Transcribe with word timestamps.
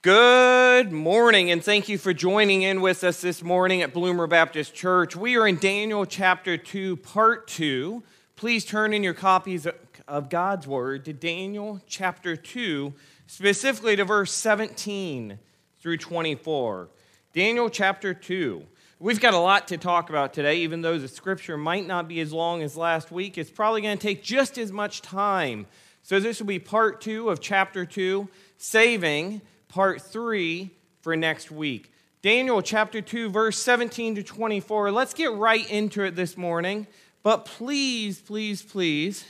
Good 0.00 0.92
morning, 0.92 1.50
and 1.50 1.60
thank 1.60 1.88
you 1.88 1.98
for 1.98 2.14
joining 2.14 2.62
in 2.62 2.80
with 2.80 3.02
us 3.02 3.20
this 3.20 3.42
morning 3.42 3.82
at 3.82 3.92
Bloomer 3.92 4.28
Baptist 4.28 4.72
Church. 4.72 5.16
We 5.16 5.36
are 5.36 5.44
in 5.44 5.56
Daniel 5.56 6.06
chapter 6.06 6.56
2, 6.56 6.98
part 6.98 7.48
2. 7.48 8.04
Please 8.36 8.64
turn 8.64 8.94
in 8.94 9.02
your 9.02 9.12
copies 9.12 9.66
of 10.06 10.30
God's 10.30 10.68
Word 10.68 11.04
to 11.06 11.12
Daniel 11.12 11.80
chapter 11.88 12.36
2, 12.36 12.94
specifically 13.26 13.96
to 13.96 14.04
verse 14.04 14.32
17 14.32 15.36
through 15.80 15.96
24. 15.96 16.90
Daniel 17.34 17.68
chapter 17.68 18.14
2. 18.14 18.62
We've 19.00 19.18
got 19.18 19.34
a 19.34 19.38
lot 19.38 19.66
to 19.66 19.78
talk 19.78 20.10
about 20.10 20.32
today, 20.32 20.58
even 20.58 20.80
though 20.80 21.00
the 21.00 21.08
scripture 21.08 21.58
might 21.58 21.88
not 21.88 22.06
be 22.06 22.20
as 22.20 22.32
long 22.32 22.62
as 22.62 22.76
last 22.76 23.10
week. 23.10 23.36
It's 23.36 23.50
probably 23.50 23.82
going 23.82 23.98
to 23.98 24.06
take 24.06 24.22
just 24.22 24.58
as 24.58 24.70
much 24.70 25.02
time. 25.02 25.66
So, 26.04 26.20
this 26.20 26.38
will 26.38 26.46
be 26.46 26.60
part 26.60 27.00
2 27.00 27.30
of 27.30 27.40
chapter 27.40 27.84
2, 27.84 28.28
saving 28.58 29.42
part 29.68 30.02
three 30.02 30.70
for 31.00 31.16
next 31.16 31.50
week. 31.50 31.92
Daniel 32.20 32.60
chapter 32.62 33.00
2, 33.00 33.30
verse 33.30 33.58
17 33.58 34.16
to 34.16 34.22
24. 34.22 34.90
Let's 34.90 35.14
get 35.14 35.32
right 35.32 35.68
into 35.70 36.02
it 36.02 36.16
this 36.16 36.36
morning. 36.36 36.86
But 37.22 37.44
please, 37.44 38.20
please, 38.20 38.62
please 38.62 39.24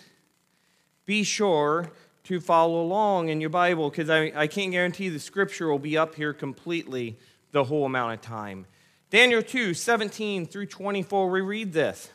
be 1.05 1.23
sure 1.23 1.91
to 2.25 2.41
follow 2.41 2.83
along 2.83 3.29
in 3.29 3.41
your 3.41 3.51
Bible 3.51 3.91
because 3.91 4.11
I, 4.11 4.33
I 4.35 4.47
can't 4.47 4.71
guarantee 4.73 5.09
the 5.09 5.19
scripture 5.19 5.69
will 5.69 5.79
be 5.79 5.97
up 5.97 6.15
here 6.15 6.33
completely 6.33 7.19
the 7.53 7.65
whole 7.65 7.87
amount 7.87 8.15
of 8.15 8.21
time. 8.21 8.67
Daniel 9.11 9.43
2, 9.43 9.73
17 9.75 10.47
through 10.47 10.67
24, 10.67 11.31
we 11.31 11.41
read 11.41 11.73
this. 11.73 12.11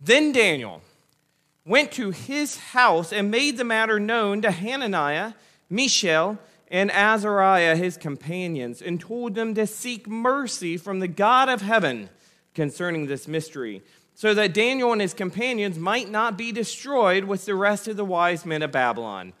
Then 0.00 0.32
Daniel 0.32 0.82
went 1.64 1.92
to 1.92 2.10
his 2.10 2.58
house 2.58 3.12
and 3.12 3.30
made 3.30 3.56
the 3.56 3.64
matter 3.64 3.98
known 3.98 4.42
to 4.42 4.50
Hananiah, 4.50 5.32
Mishael, 5.68 6.38
and 6.70 6.90
Azariah, 6.92 7.74
his 7.74 7.96
companions, 7.96 8.80
and 8.80 9.00
told 9.00 9.34
them 9.34 9.54
to 9.54 9.66
seek 9.66 10.06
mercy 10.06 10.76
from 10.76 11.00
the 11.00 11.08
God 11.08 11.48
of 11.48 11.62
heaven 11.62 12.08
concerning 12.54 13.06
this 13.06 13.26
mystery, 13.26 13.82
so 14.14 14.34
that 14.34 14.54
Daniel 14.54 14.92
and 14.92 15.00
his 15.00 15.14
companions 15.14 15.78
might 15.78 16.10
not 16.10 16.38
be 16.38 16.52
destroyed 16.52 17.24
with 17.24 17.44
the 17.44 17.54
rest 17.54 17.88
of 17.88 17.96
the 17.96 18.04
wise 18.04 18.46
men 18.46 18.62
of 18.62 18.70
Babylon. 18.70 19.32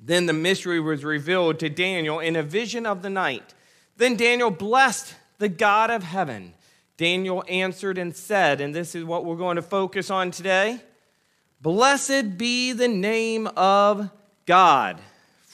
Then 0.00 0.26
the 0.26 0.32
mystery 0.32 0.80
was 0.80 1.04
revealed 1.04 1.58
to 1.58 1.68
Daniel 1.68 2.20
in 2.20 2.36
a 2.36 2.42
vision 2.42 2.86
of 2.86 3.02
the 3.02 3.10
night. 3.10 3.54
Then 3.96 4.16
Daniel 4.16 4.50
blessed 4.50 5.14
the 5.38 5.48
God 5.48 5.90
of 5.90 6.02
heaven. 6.02 6.54
Daniel 6.96 7.44
answered 7.48 7.98
and 7.98 8.14
said, 8.14 8.60
and 8.60 8.74
this 8.74 8.94
is 8.94 9.04
what 9.04 9.24
we're 9.24 9.36
going 9.36 9.56
to 9.56 9.62
focus 9.62 10.10
on 10.10 10.30
today 10.30 10.80
Blessed 11.60 12.36
be 12.38 12.72
the 12.72 12.88
name 12.88 13.48
of 13.56 14.10
God 14.44 15.00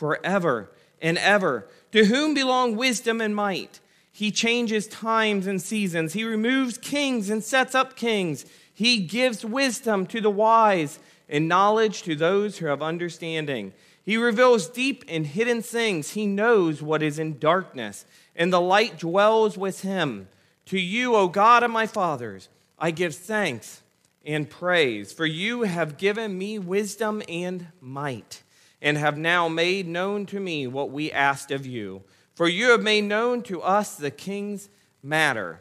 forever 0.03 0.69
and 1.01 1.17
ever. 1.19 1.69
To 1.93 2.07
whom 2.07 2.35
belong 2.35 2.75
wisdom 2.75 3.21
and 3.21 3.37
might? 3.37 3.79
He 4.11 4.33
changes 4.33 4.89
times 4.89 5.47
and 5.47 5.63
seasons. 5.63 6.13
He 6.13 6.25
removes 6.25 6.77
kings 6.77 7.31
and 7.31 7.41
sets 7.45 7.73
up 7.73 7.95
kings. 7.95 8.45
He 8.75 8.99
gives 8.99 9.45
wisdom 9.45 10.07
to 10.07 10.21
the 10.21 10.29
wise 10.29 10.99
and 11.29 11.47
knowledge 11.47 12.03
to 12.03 12.17
those 12.17 12.59
who 12.59 12.67
have 12.67 12.83
understanding. 12.83 13.75
He 14.05 14.17
reveals 14.17 14.67
deep 14.67 15.05
and 15.07 15.25
hidden 15.25 15.63
things. 15.63 16.11
He 16.11 16.27
knows 16.27 16.83
what 16.83 17.01
is 17.01 17.21
in 17.21 17.39
darkness, 17.39 18.05
and 18.35 18.53
the 18.53 18.61
light 18.61 18.99
dwells 18.99 19.57
with 19.57 19.83
him. 19.83 20.27
To 20.67 20.81
you, 20.81 21.15
O 21.15 21.29
God 21.29 21.63
of 21.63 21.71
my 21.71 21.87
fathers, 21.87 22.49
I 22.77 22.91
give 22.91 23.15
thanks 23.15 23.83
and 24.27 24.51
praise, 24.51 25.13
for 25.13 25.27
you 25.27 25.63
have 25.63 25.97
given 25.97 26.37
me 26.37 26.59
wisdom 26.59 27.23
and 27.29 27.69
might 27.81 28.43
and 28.83 28.99
have 28.99 29.17
now 29.17 29.49
made 29.49 29.87
known 29.87 30.27
to 30.27 30.41
me 30.41 30.67
what 30.67 30.91
we 30.91 31.11
asked 31.11 31.51
of 31.53 31.65
you. 31.65 32.03
For 32.35 32.49
you 32.49 32.71
have 32.71 32.83
made 32.83 33.05
known 33.05 33.43
to 33.45 33.63
us 33.63 33.95
the 33.95 34.11
king's 34.11 34.69
matter. 35.03 35.61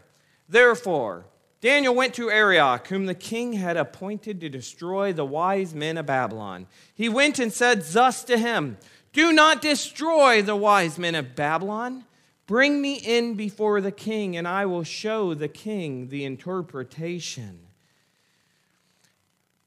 Therefore, 0.49 1.27
Daniel 1.61 1.93
went 1.93 2.15
to 2.15 2.31
Arioch, 2.31 2.87
whom 2.87 3.05
the 3.05 3.13
king 3.13 3.53
had 3.53 3.77
appointed 3.77 4.41
to 4.41 4.49
destroy 4.49 5.13
the 5.13 5.23
wise 5.23 5.75
men 5.75 5.97
of 5.97 6.07
Babylon. 6.07 6.65
He 6.95 7.07
went 7.07 7.37
and 7.37 7.53
said 7.53 7.83
thus 7.83 8.23
to 8.23 8.37
him 8.37 8.77
Do 9.13 9.31
not 9.31 9.61
destroy 9.61 10.41
the 10.41 10.55
wise 10.55 10.97
men 10.97 11.13
of 11.13 11.35
Babylon. 11.35 12.05
Bring 12.47 12.81
me 12.81 12.95
in 12.95 13.35
before 13.35 13.79
the 13.79 13.91
king, 13.91 14.35
and 14.35 14.47
I 14.47 14.65
will 14.65 14.83
show 14.83 15.35
the 15.35 15.47
king 15.47 16.09
the 16.09 16.25
interpretation. 16.25 17.67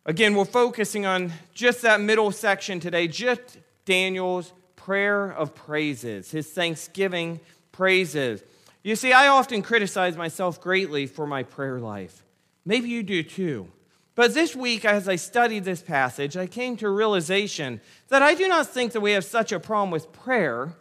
Again, 0.06 0.34
we're 0.34 0.44
focusing 0.44 1.06
on 1.06 1.32
just 1.54 1.80
that 1.82 2.00
middle 2.00 2.30
section 2.30 2.78
today, 2.78 3.08
just 3.08 3.58
Daniel's 3.86 4.52
prayer 4.76 5.32
of 5.32 5.54
praises, 5.54 6.30
his 6.30 6.46
thanksgiving 6.46 7.40
praises. 7.72 8.42
You 8.82 8.96
see, 8.96 9.14
I 9.14 9.28
often 9.28 9.62
criticize 9.62 10.14
myself 10.14 10.60
greatly 10.60 11.06
for 11.06 11.26
my 11.26 11.42
prayer 11.42 11.80
life. 11.80 12.22
Maybe 12.66 12.90
you 12.90 13.02
do 13.02 13.22
too. 13.22 13.68
But 14.14 14.34
this 14.34 14.54
week, 14.54 14.84
as 14.84 15.08
I 15.08 15.16
studied 15.16 15.64
this 15.64 15.80
passage, 15.80 16.36
I 16.36 16.46
came 16.46 16.76
to 16.76 16.86
a 16.86 16.90
realization 16.90 17.80
that 18.08 18.20
I 18.20 18.34
do 18.34 18.46
not 18.46 18.68
think 18.68 18.92
that 18.92 19.00
we 19.00 19.12
have 19.12 19.24
such 19.24 19.52
a 19.52 19.58
problem 19.58 19.90
with 19.90 20.12
prayer 20.12 20.74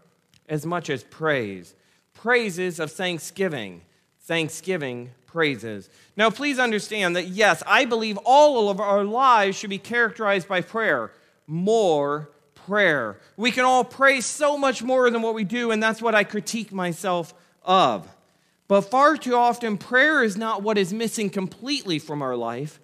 as 0.50 0.66
much 0.66 0.90
as 0.90 1.04
praise. 1.06 1.76
Praises 2.14 2.78
of 2.78 2.92
thanksgiving, 2.92 3.82
thanksgiving 4.20 5.12
praises. 5.34 5.90
Now, 6.16 6.30
please 6.30 6.60
understand 6.60 7.16
that, 7.16 7.28
yes, 7.28 7.64
I 7.66 7.86
believe 7.86 8.18
all 8.24 8.70
of 8.70 8.80
our 8.80 9.04
lives 9.04 9.58
should 9.58 9.72
be 9.72 9.80
characterized 9.80 10.48
by 10.48 10.62
prayer. 10.62 11.12
More 11.48 12.30
prayer. 12.54 13.18
We 13.36 13.52
can 13.52 13.66
all 13.66 13.84
pray 13.84 14.22
so 14.22 14.58
much 14.58 14.84
more 14.84 15.10
than 15.10 15.24
what 15.24 15.34
we 15.34 15.44
do, 15.44 15.72
and 15.72 15.82
that's 15.82 16.02
what 16.02 16.16
I 16.16 16.24
critique 16.24 16.72
myself 16.72 17.34
of. 17.64 18.08
But 18.68 18.82
far 18.82 19.18
too 19.18 19.36
often, 19.36 19.78
prayer 19.78 20.24
is 20.24 20.38
not 20.38 20.62
what 20.62 20.78
is 20.78 20.94
missing 20.94 21.30
completely 21.30 22.00
from 22.00 22.22
our 22.22 22.36
life, 22.36 22.80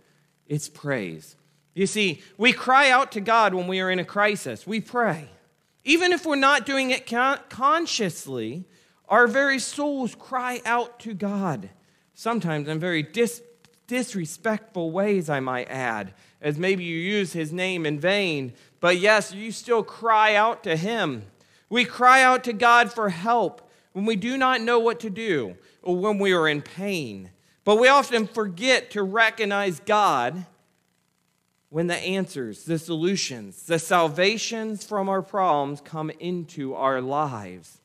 it's 0.47 0.67
praise. 0.67 1.35
You 1.75 1.85
see, 1.85 2.21
we 2.37 2.51
cry 2.51 2.89
out 2.89 3.11
to 3.13 3.21
God 3.21 3.53
when 3.53 3.67
we 3.67 3.79
are 3.79 3.91
in 3.91 3.99
a 3.99 4.05
crisis, 4.05 4.65
we 4.65 4.81
pray. 4.81 5.29
Even 5.83 6.11
if 6.11 6.25
we're 6.25 6.35
not 6.35 6.65
doing 6.65 6.89
it 6.89 7.09
consciously, 7.49 8.65
our 9.07 9.27
very 9.27 9.59
souls 9.59 10.15
cry 10.15 10.61
out 10.65 10.99
to 11.01 11.13
God 11.13 11.69
sometimes 12.19 12.67
in 12.67 12.77
very 12.77 13.01
dis- 13.01 13.41
disrespectful 13.87 14.91
ways, 14.91 15.29
I 15.29 15.39
might 15.39 15.69
add, 15.69 16.13
as 16.41 16.57
maybe 16.57 16.83
you 16.83 16.97
use 16.97 17.31
his 17.31 17.53
name 17.53 17.85
in 17.85 17.97
vain. 17.97 18.51
But 18.81 18.97
yes, 18.97 19.33
you 19.33 19.53
still 19.53 19.83
cry 19.83 20.35
out 20.35 20.61
to 20.63 20.75
him. 20.75 21.23
We 21.69 21.85
cry 21.85 22.21
out 22.21 22.43
to 22.43 22.51
God 22.51 22.91
for 22.91 23.07
help 23.07 23.71
when 23.93 24.03
we 24.05 24.17
do 24.17 24.37
not 24.37 24.59
know 24.59 24.79
what 24.79 24.99
to 24.99 25.09
do 25.09 25.55
or 25.81 25.95
when 25.95 26.19
we 26.19 26.33
are 26.33 26.49
in 26.49 26.61
pain. 26.61 27.29
But 27.63 27.77
we 27.77 27.87
often 27.87 28.27
forget 28.27 28.91
to 28.91 29.01
recognize 29.03 29.79
God 29.79 30.45
when 31.69 31.87
the 31.87 31.95
answers, 31.95 32.65
the 32.65 32.79
solutions, 32.79 33.63
the 33.63 33.79
salvations 33.79 34.83
from 34.83 35.07
our 35.07 35.21
problems 35.21 35.79
come 35.79 36.09
into 36.19 36.75
our 36.75 36.99
lives. 36.99 37.78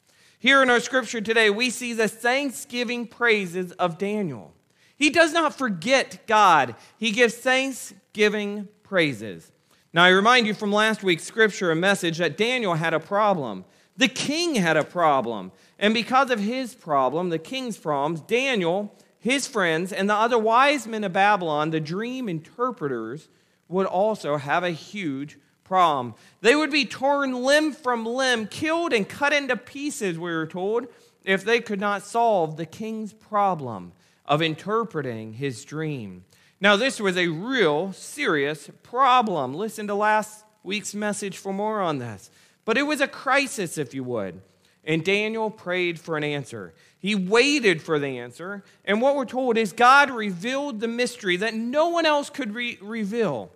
Here 0.45 0.63
in 0.63 0.69
our 0.69 0.79
scripture 0.79 1.23
today, 1.23 1.49
we 1.49 1.71
see 1.71 1.95
the 1.95 2.07
thanksgiving 2.07 3.07
praises 3.07 3.73
of 3.73 3.97
Daniel. 3.97 4.53
He 4.95 5.09
does 5.09 5.33
not 5.33 5.57
forget 5.57 6.27
God, 6.27 6.75
he 6.99 7.13
gives 7.13 7.35
thanksgiving 7.35 8.69
praises. 8.83 9.51
Now, 9.95 10.05
I 10.05 10.11
remind 10.11 10.47
you 10.47 10.53
from 10.53 10.71
last 10.71 11.03
week's 11.03 11.25
scripture 11.25 11.71
a 11.71 11.75
message 11.75 12.19
that 12.19 12.37
Daniel 12.37 12.75
had 12.75 12.93
a 12.93 13.01
problem. 13.01 13.65
The 13.97 14.09
king 14.09 14.57
had 14.57 14.77
a 14.77 14.85
problem. 14.85 15.51
And 15.79 15.95
because 15.95 16.31
of 16.31 16.41
his 16.41 16.75
problem, 16.75 17.31
the 17.31 17.39
king's 17.39 17.79
problems, 17.79 18.21
Daniel, 18.21 18.95
his 19.19 19.47
friends, 19.47 19.95
and 19.95 20.11
the 20.11 20.15
other 20.15 20.39
wise 20.39 20.87
men 20.87 21.05
of 21.05 21.15
Babylon, 21.15 21.71
the 21.71 21.81
dream 21.81 22.29
interpreters, 22.29 23.31
would 23.69 23.87
also 23.87 24.37
have 24.37 24.63
a 24.63 24.73
huge 24.73 25.39
problem. 25.65 26.15
They 26.41 26.55
would 26.55 26.71
be 26.71 26.85
torn 26.85 27.43
limb 27.43 27.73
from 27.73 28.07
limb, 28.07 28.47
killed 28.47 28.93
and 28.93 29.09
cut 29.09 29.33
into 29.33 29.57
pieces, 29.57 30.19
we 30.19 30.31
were 30.31 30.47
told, 30.47 30.87
if 31.25 31.45
they 31.45 31.61
could 31.61 31.81
not 31.81 32.03
solve 32.03 32.57
the 32.57 32.67
king's 32.67 33.13
problem 33.13 33.93
of 34.27 34.43
interpreting 34.43 35.35
his 35.35 35.65
dream. 35.65 36.25
Now, 36.61 36.77
this 36.77 37.01
was 37.01 37.17
a 37.17 37.29
real 37.29 37.93
serious 37.93 38.71
problem. 38.83 39.55
Listen 39.55 39.87
to 39.89 39.95
last 39.95 40.45
week's 40.63 40.95
message 40.95 41.37
for 41.37 41.53
more 41.53 41.81
on 41.81 41.99
this. 41.99 42.31
But 42.65 42.79
it 42.79 42.85
was 42.85 43.01
a 43.01 43.09
crisis, 43.09 43.77
if 43.77 43.93
you 43.95 44.05
would. 44.05 44.41
And 44.85 45.05
Daniel 45.05 45.51
prayed 45.51 45.99
for 45.99 46.17
an 46.17 46.25
answer. 46.25 46.75
He 46.99 47.15
waited 47.15 47.83
for 47.83 47.99
the 47.99 48.19
answer. 48.19 48.65
And 48.85 49.01
what 49.01 49.17
we're 49.17 49.25
told 49.25 49.59
is 49.59 49.73
God 49.73 50.11
revealed 50.11 50.81
the 50.81 50.89
mystery 50.89 51.37
that 51.39 51.55
no 51.55 51.89
one 51.89 52.07
else 52.07 52.31
could 52.31 52.55
re- 52.55 52.79
reveal. 52.81 53.51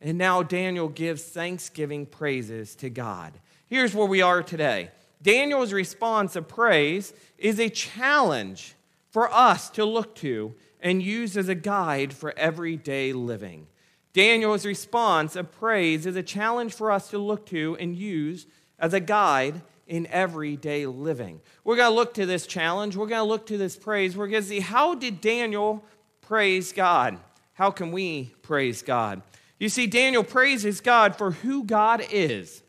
And 0.00 0.16
now 0.16 0.42
Daniel 0.42 0.88
gives 0.88 1.22
thanksgiving 1.22 2.06
praises 2.06 2.74
to 2.76 2.90
God. 2.90 3.32
Here's 3.66 3.94
where 3.94 4.06
we 4.06 4.22
are 4.22 4.42
today. 4.42 4.90
Daniel's 5.20 5.72
response 5.72 6.36
of 6.36 6.46
praise 6.46 7.12
is 7.36 7.58
a 7.58 7.68
challenge 7.68 8.74
for 9.10 9.32
us 9.32 9.68
to 9.70 9.84
look 9.84 10.14
to 10.16 10.54
and 10.80 11.02
use 11.02 11.36
as 11.36 11.48
a 11.48 11.54
guide 11.54 12.12
for 12.12 12.32
everyday 12.38 13.12
living. 13.12 13.66
Daniel's 14.12 14.64
response 14.64 15.36
of 15.36 15.50
praise 15.52 16.06
is 16.06 16.16
a 16.16 16.22
challenge 16.22 16.74
for 16.74 16.90
us 16.90 17.10
to 17.10 17.18
look 17.18 17.46
to 17.46 17.76
and 17.80 17.96
use 17.96 18.46
as 18.78 18.94
a 18.94 19.00
guide 19.00 19.60
in 19.86 20.06
everyday 20.08 20.86
living. 20.86 21.40
We're 21.64 21.76
going 21.76 21.90
to 21.90 21.96
look 21.96 22.14
to 22.14 22.26
this 22.26 22.46
challenge. 22.46 22.96
We're 22.96 23.06
going 23.06 23.20
to 23.20 23.28
look 23.28 23.46
to 23.46 23.58
this 23.58 23.76
praise. 23.76 24.16
We're 24.16 24.28
going 24.28 24.42
to 24.42 24.48
see 24.48 24.60
how 24.60 24.94
did 24.94 25.20
Daniel 25.20 25.84
praise 26.20 26.72
God? 26.72 27.18
How 27.54 27.70
can 27.70 27.90
we 27.90 28.34
praise 28.42 28.82
God? 28.82 29.22
You 29.58 29.68
see, 29.68 29.86
Daniel 29.86 30.22
praises 30.22 30.80
God 30.80 31.16
for 31.16 31.32
who 31.32 31.64
God 31.64 32.04
is, 32.10 32.62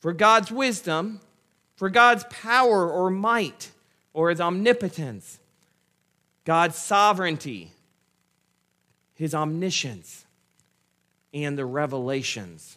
for 0.00 0.12
God's 0.12 0.52
wisdom, 0.52 1.20
for 1.76 1.88
God's 1.88 2.24
power 2.30 2.90
or 2.90 3.10
might, 3.10 3.70
or 4.12 4.30
his 4.30 4.40
omnipotence, 4.40 5.38
God's 6.44 6.76
sovereignty, 6.76 7.72
his 9.14 9.34
omniscience, 9.34 10.26
and 11.32 11.56
the 11.56 11.64
revelations. 11.64 12.76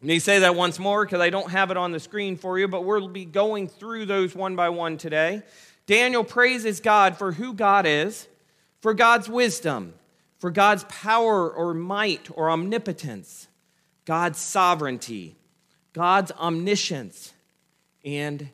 Let 0.00 0.06
me 0.06 0.18
say 0.18 0.38
that 0.38 0.54
once 0.54 0.78
more 0.78 1.04
because 1.04 1.20
I 1.20 1.30
don't 1.30 1.50
have 1.50 1.70
it 1.70 1.76
on 1.76 1.92
the 1.92 2.00
screen 2.00 2.36
for 2.36 2.58
you, 2.58 2.68
but 2.68 2.84
we'll 2.84 3.08
be 3.08 3.24
going 3.24 3.68
through 3.68 4.06
those 4.06 4.34
one 4.34 4.56
by 4.56 4.70
one 4.70 4.96
today. 4.96 5.42
Daniel 5.86 6.24
praises 6.24 6.80
God 6.80 7.18
for 7.18 7.32
who 7.32 7.52
God 7.52 7.84
is, 7.86 8.28
for 8.80 8.94
God's 8.94 9.28
wisdom, 9.28 9.92
for 10.40 10.50
God's 10.50 10.84
power 10.84 11.48
or 11.48 11.74
might 11.74 12.28
or 12.34 12.50
omnipotence, 12.50 13.46
God's 14.06 14.40
sovereignty, 14.40 15.36
God's 15.92 16.32
omniscience, 16.32 17.32
and 18.04 18.48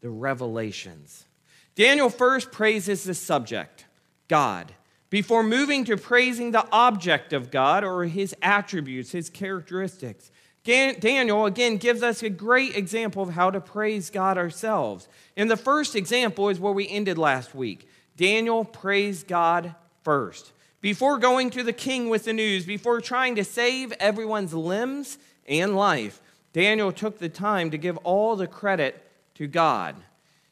the 0.00 0.10
revelations. 0.10 1.26
Daniel 1.74 2.08
first 2.08 2.50
praises 2.50 3.04
the 3.04 3.14
subject, 3.14 3.84
God, 4.28 4.72
before 5.10 5.42
moving 5.42 5.84
to 5.84 5.98
praising 5.98 6.50
the 6.50 6.66
object 6.72 7.34
of 7.34 7.50
God 7.50 7.84
or 7.84 8.04
his 8.04 8.34
attributes, 8.40 9.12
his 9.12 9.28
characteristics. 9.28 10.30
Daniel, 10.64 11.46
again, 11.46 11.76
gives 11.76 12.02
us 12.02 12.22
a 12.22 12.30
great 12.30 12.74
example 12.74 13.22
of 13.22 13.30
how 13.30 13.50
to 13.50 13.60
praise 13.60 14.10
God 14.10 14.36
ourselves. 14.38 15.06
And 15.36 15.48
the 15.50 15.56
first 15.56 15.94
example 15.94 16.48
is 16.48 16.58
where 16.58 16.72
we 16.72 16.88
ended 16.88 17.18
last 17.18 17.54
week. 17.54 17.88
Daniel 18.16 18.64
praised 18.64 19.28
God 19.28 19.74
first. 20.02 20.52
Before 20.80 21.18
going 21.18 21.50
to 21.50 21.62
the 21.62 21.72
king 21.72 22.08
with 22.08 22.24
the 22.24 22.32
news, 22.32 22.66
before 22.66 23.00
trying 23.00 23.34
to 23.36 23.44
save 23.44 23.92
everyone's 23.92 24.54
limbs 24.54 25.18
and 25.48 25.74
life, 25.74 26.20
Daniel 26.52 26.92
took 26.92 27.18
the 27.18 27.28
time 27.28 27.70
to 27.70 27.78
give 27.78 27.96
all 27.98 28.36
the 28.36 28.46
credit 28.46 29.02
to 29.34 29.46
God. 29.46 29.96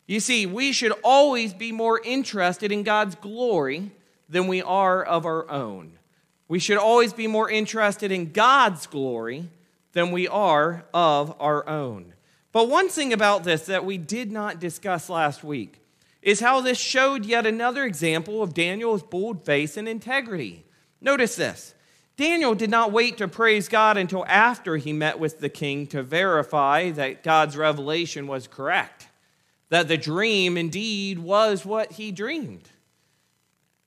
You 0.06 0.20
see, 0.20 0.44
we 0.46 0.72
should 0.72 0.92
always 1.02 1.54
be 1.54 1.72
more 1.72 2.00
interested 2.04 2.72
in 2.72 2.82
God's 2.82 3.14
glory 3.14 3.90
than 4.28 4.46
we 4.46 4.62
are 4.62 5.02
of 5.02 5.24
our 5.24 5.50
own. 5.50 5.92
We 6.48 6.58
should 6.58 6.76
always 6.76 7.12
be 7.12 7.26
more 7.26 7.50
interested 7.50 8.12
in 8.12 8.32
God's 8.32 8.86
glory 8.86 9.48
than 9.92 10.10
we 10.10 10.28
are 10.28 10.84
of 10.92 11.34
our 11.40 11.66
own. 11.66 12.12
But 12.52 12.68
one 12.68 12.88
thing 12.88 13.12
about 13.12 13.44
this 13.44 13.66
that 13.66 13.84
we 13.84 13.98
did 13.98 14.30
not 14.30 14.60
discuss 14.60 15.08
last 15.08 15.42
week 15.42 15.80
is 16.24 16.40
how 16.40 16.62
this 16.62 16.78
showed 16.78 17.26
yet 17.26 17.46
another 17.46 17.84
example 17.84 18.42
of 18.42 18.54
Daniel's 18.54 19.02
bold 19.02 19.44
faith 19.44 19.76
and 19.76 19.86
integrity. 19.86 20.64
Notice 21.00 21.36
this 21.36 21.74
Daniel 22.16 22.54
did 22.54 22.70
not 22.70 22.92
wait 22.92 23.18
to 23.18 23.28
praise 23.28 23.68
God 23.68 23.98
until 23.98 24.24
after 24.26 24.78
he 24.78 24.92
met 24.92 25.18
with 25.18 25.38
the 25.38 25.50
king 25.50 25.86
to 25.88 26.02
verify 26.02 26.90
that 26.92 27.22
God's 27.22 27.58
revelation 27.58 28.26
was 28.26 28.48
correct, 28.48 29.08
that 29.68 29.86
the 29.86 29.98
dream 29.98 30.56
indeed 30.56 31.18
was 31.18 31.66
what 31.66 31.92
he 31.92 32.10
dreamed. 32.10 32.70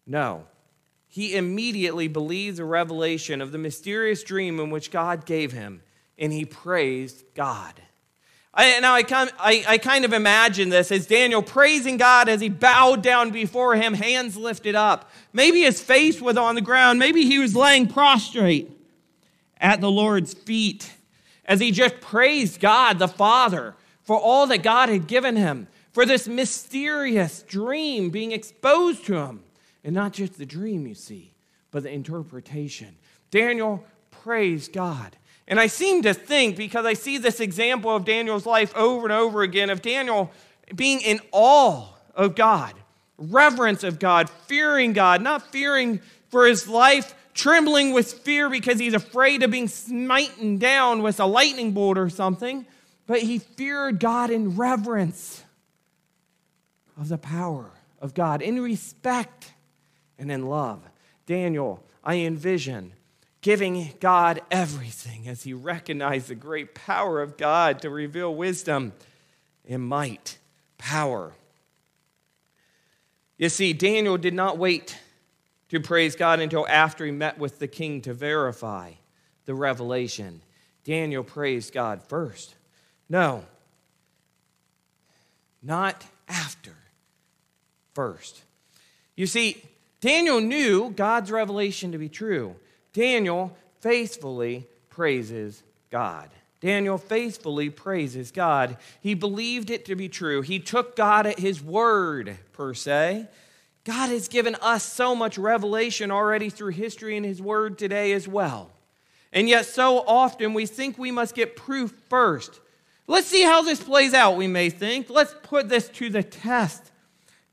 No, 0.05 0.45
he 1.07 1.35
immediately 1.35 2.07
believed 2.07 2.57
the 2.57 2.65
revelation 2.65 3.41
of 3.41 3.51
the 3.51 3.57
mysterious 3.57 4.23
dream 4.23 4.59
in 4.59 4.69
which 4.69 4.91
God 4.91 5.25
gave 5.25 5.53
him, 5.53 5.81
and 6.19 6.31
he 6.31 6.45
praised 6.45 7.23
God. 7.33 7.73
I, 8.53 8.79
now, 8.79 8.95
I, 8.95 9.03
I, 9.37 9.65
I 9.67 9.77
kind 9.77 10.03
of 10.03 10.13
imagine 10.13 10.69
this 10.69 10.91
as 10.91 11.05
Daniel 11.05 11.43
praising 11.43 11.97
God 11.97 12.27
as 12.27 12.41
he 12.41 12.49
bowed 12.49 13.03
down 13.03 13.29
before 13.29 13.75
him, 13.75 13.93
hands 13.93 14.35
lifted 14.35 14.73
up. 14.73 15.11
Maybe 15.31 15.61
his 15.61 15.79
face 15.79 16.19
was 16.19 16.37
on 16.37 16.55
the 16.55 16.61
ground. 16.61 16.97
Maybe 16.97 17.25
he 17.25 17.37
was 17.37 17.55
laying 17.55 17.87
prostrate 17.87 18.71
at 19.59 19.81
the 19.81 19.91
Lord's 19.91 20.33
feet 20.33 20.91
as 21.45 21.59
he 21.59 21.71
just 21.71 22.01
praised 22.01 22.59
God 22.59 22.99
the 22.99 23.07
Father 23.07 23.75
for 24.03 24.17
all 24.19 24.47
that 24.47 24.63
God 24.63 24.89
had 24.89 25.07
given 25.07 25.35
him, 25.35 25.67
for 25.91 26.05
this 26.05 26.27
mysterious 26.27 27.43
dream 27.43 28.09
being 28.09 28.31
exposed 28.31 29.05
to 29.05 29.17
him. 29.17 29.43
And 29.83 29.93
not 29.93 30.13
just 30.13 30.37
the 30.37 30.45
dream, 30.45 30.87
you 30.87 30.95
see, 30.95 31.33
but 31.71 31.83
the 31.83 31.91
interpretation. 31.91 32.95
Daniel 33.31 33.83
praised 34.09 34.73
God. 34.73 35.15
And 35.47 35.59
I 35.59 35.67
seem 35.67 36.01
to 36.03 36.13
think, 36.13 36.57
because 36.57 36.85
I 36.85 36.93
see 36.93 37.17
this 37.17 37.39
example 37.39 37.95
of 37.95 38.03
Daniel's 38.03 38.45
life 38.45 38.75
over 38.75 39.05
and 39.05 39.13
over 39.13 39.43
again, 39.43 39.69
of 39.69 39.81
Daniel 39.81 40.31
being 40.75 40.99
in 41.01 41.21
awe 41.31 41.87
of 42.13 42.35
God, 42.35 42.73
reverence 43.17 43.83
of 43.83 43.99
God, 43.99 44.29
fearing 44.29 44.93
God, 44.93 45.21
not 45.21 45.51
fearing 45.51 46.01
for 46.29 46.45
his 46.45 46.67
life, 46.67 47.15
trembling 47.33 47.93
with 47.93 48.11
fear 48.11 48.49
because 48.49 48.79
he's 48.79 48.93
afraid 48.93 49.43
of 49.43 49.51
being 49.51 49.67
smitten 49.67 50.57
down 50.57 51.01
with 51.01 51.19
a 51.19 51.25
lightning 51.25 51.71
bolt 51.71 51.97
or 51.97 52.09
something, 52.09 52.65
but 53.05 53.21
he 53.21 53.39
feared 53.39 53.99
God 53.99 54.29
in 54.29 54.57
reverence 54.57 55.43
of 56.99 57.07
the 57.07 57.17
power 57.17 57.71
of 58.01 58.13
God, 58.13 58.41
in 58.41 58.59
respect 58.59 59.53
and 60.19 60.31
in 60.31 60.47
love. 60.47 60.81
Daniel, 61.25 61.83
I 62.03 62.15
envision 62.15 62.93
giving 63.47 63.93
God 64.01 64.41
everything 64.51 65.25
as 65.25 65.43
he 65.43 65.53
recognized 65.53 66.27
the 66.27 66.35
great 66.35 66.75
power 66.75 67.21
of 67.21 67.37
God 67.37 67.79
to 67.79 67.89
reveal 67.89 68.35
wisdom 68.35 68.91
and 69.65 69.81
might, 69.81 70.37
power. 70.77 71.31
You 73.37 73.47
see, 73.47 73.71
Daniel 73.71 74.17
did 74.17 74.33
not 74.33 74.57
wait 74.57 74.99
to 75.69 75.79
praise 75.79 76.17
God 76.17 76.41
until 76.41 76.67
after 76.67 77.05
he 77.05 77.11
met 77.11 77.39
with 77.39 77.57
the 77.57 77.69
king 77.69 78.01
to 78.01 78.13
verify 78.13 78.91
the 79.45 79.55
revelation. 79.55 80.41
Daniel 80.83 81.23
praised 81.23 81.73
God 81.73 82.03
first. 82.03 82.53
No, 83.07 83.45
not 85.63 86.05
after, 86.27 86.75
first. 87.93 88.41
You 89.15 89.25
see, 89.25 89.63
Daniel 90.01 90.41
knew 90.41 90.89
God's 90.89 91.31
revelation 91.31 91.93
to 91.93 91.97
be 91.97 92.09
true. 92.09 92.57
Daniel 92.97 93.55
faithfully 93.79 94.65
praises 94.89 95.61
God. 95.91 96.31
Daniel 96.61 96.97
faithfully 96.97 97.69
praises 97.69 98.31
God. 98.31 98.75
He 99.01 99.13
believed 99.13 99.69
it 99.69 99.85
to 99.85 99.95
be 99.95 100.09
true. 100.09 100.41
He 100.41 100.57
took 100.57 100.95
God 100.95 101.27
at 101.27 101.37
his 101.37 101.61
word, 101.61 102.39
per 102.53 102.73
se. 102.73 103.27
God 103.83 104.09
has 104.09 104.27
given 104.27 104.55
us 104.63 104.83
so 104.83 105.13
much 105.13 105.37
revelation 105.37 106.09
already 106.09 106.49
through 106.49 106.71
history 106.71 107.15
and 107.15 107.23
his 107.23 107.39
word 107.39 107.77
today 107.77 108.13
as 108.13 108.27
well. 108.27 108.71
And 109.31 109.47
yet, 109.47 109.67
so 109.67 109.99
often 109.99 110.55
we 110.55 110.65
think 110.65 110.97
we 110.97 111.11
must 111.11 111.35
get 111.35 111.55
proof 111.55 111.93
first. 112.09 112.59
Let's 113.05 113.27
see 113.27 113.43
how 113.43 113.61
this 113.61 113.83
plays 113.83 114.15
out, 114.15 114.37
we 114.37 114.47
may 114.47 114.71
think. 114.71 115.07
Let's 115.11 115.35
put 115.43 115.69
this 115.69 115.87
to 115.89 116.09
the 116.09 116.23
test. 116.23 116.91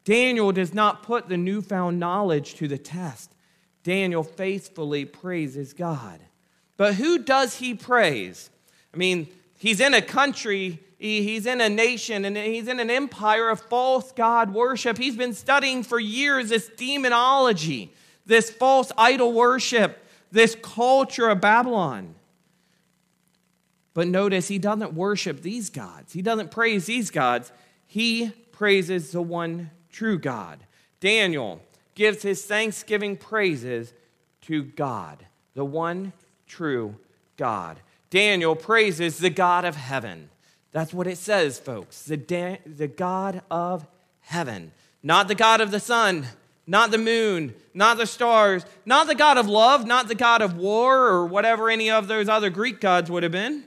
Daniel 0.06 0.52
does 0.52 0.72
not 0.72 1.02
put 1.02 1.28
the 1.28 1.36
newfound 1.36 2.00
knowledge 2.00 2.54
to 2.54 2.66
the 2.66 2.78
test. 2.78 3.34
Daniel 3.84 4.24
faithfully 4.24 5.04
praises 5.04 5.72
God. 5.72 6.18
But 6.76 6.94
who 6.94 7.18
does 7.18 7.58
he 7.58 7.74
praise? 7.74 8.50
I 8.92 8.96
mean, 8.96 9.28
he's 9.58 9.78
in 9.78 9.94
a 9.94 10.02
country, 10.02 10.80
he's 10.98 11.46
in 11.46 11.60
a 11.60 11.68
nation, 11.68 12.24
and 12.24 12.36
he's 12.36 12.66
in 12.66 12.80
an 12.80 12.90
empire 12.90 13.50
of 13.50 13.60
false 13.60 14.10
God 14.10 14.52
worship. 14.52 14.98
He's 14.98 15.16
been 15.16 15.34
studying 15.34 15.84
for 15.84 16.00
years 16.00 16.48
this 16.48 16.68
demonology, 16.76 17.92
this 18.26 18.50
false 18.50 18.90
idol 18.96 19.32
worship, 19.32 20.04
this 20.32 20.56
culture 20.60 21.28
of 21.28 21.40
Babylon. 21.40 22.14
But 23.92 24.08
notice 24.08 24.48
he 24.48 24.58
doesn't 24.58 24.94
worship 24.94 25.42
these 25.42 25.70
gods, 25.70 26.12
he 26.12 26.22
doesn't 26.22 26.50
praise 26.50 26.86
these 26.86 27.10
gods. 27.10 27.52
He 27.86 28.32
praises 28.50 29.12
the 29.12 29.22
one 29.22 29.70
true 29.90 30.18
God. 30.18 30.64
Daniel 30.98 31.60
gives 31.94 32.22
his 32.22 32.44
thanksgiving 32.44 33.16
praises 33.16 33.92
to 34.42 34.62
God, 34.62 35.26
the 35.54 35.64
one 35.64 36.12
true 36.46 36.96
God. 37.36 37.80
Daniel 38.10 38.54
praises 38.54 39.18
the 39.18 39.30
God 39.30 39.64
of 39.64 39.76
heaven. 39.76 40.30
That's 40.72 40.94
what 40.94 41.06
it 41.06 41.18
says, 41.18 41.58
folks. 41.58 42.02
The, 42.02 42.16
da- 42.16 42.60
the 42.66 42.88
God 42.88 43.42
of 43.50 43.86
heaven. 44.20 44.72
Not 45.02 45.28
the 45.28 45.34
God 45.34 45.60
of 45.60 45.70
the 45.70 45.80
sun, 45.80 46.26
not 46.66 46.90
the 46.90 46.98
moon, 46.98 47.54
not 47.74 47.98
the 47.98 48.06
stars, 48.06 48.64
not 48.86 49.06
the 49.06 49.14
God 49.14 49.36
of 49.36 49.48
love, 49.48 49.86
not 49.86 50.08
the 50.08 50.14
God 50.14 50.42
of 50.42 50.56
war 50.56 51.06
or 51.08 51.26
whatever 51.26 51.68
any 51.68 51.90
of 51.90 52.08
those 52.08 52.28
other 52.28 52.50
Greek 52.50 52.80
gods 52.80 53.10
would 53.10 53.22
have 53.22 53.32
been. 53.32 53.64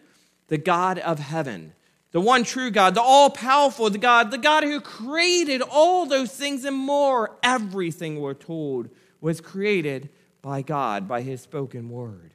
The 0.48 0.58
God 0.58 0.98
of 1.00 1.20
heaven 1.20 1.74
the 2.12 2.22
one 2.22 2.44
true 2.44 2.72
God, 2.72 2.96
the 2.96 3.02
all 3.02 3.30
powerful 3.30 3.90
the 3.90 3.98
God, 3.98 4.32
the 4.32 4.38
God 4.38 4.64
who 4.64 4.80
created 4.80 5.62
all 5.62 6.06
those 6.06 6.32
things 6.32 6.64
and 6.66 6.76
more. 6.76 7.38
Everything 7.44 8.20
we're 8.20 8.34
told 8.34 8.90
was 9.22 9.42
created 9.42 10.10
by 10.42 10.62
God, 10.62 11.08
by 11.08 11.22
his 11.22 11.42
spoken 11.42 11.90
word. 11.90 12.34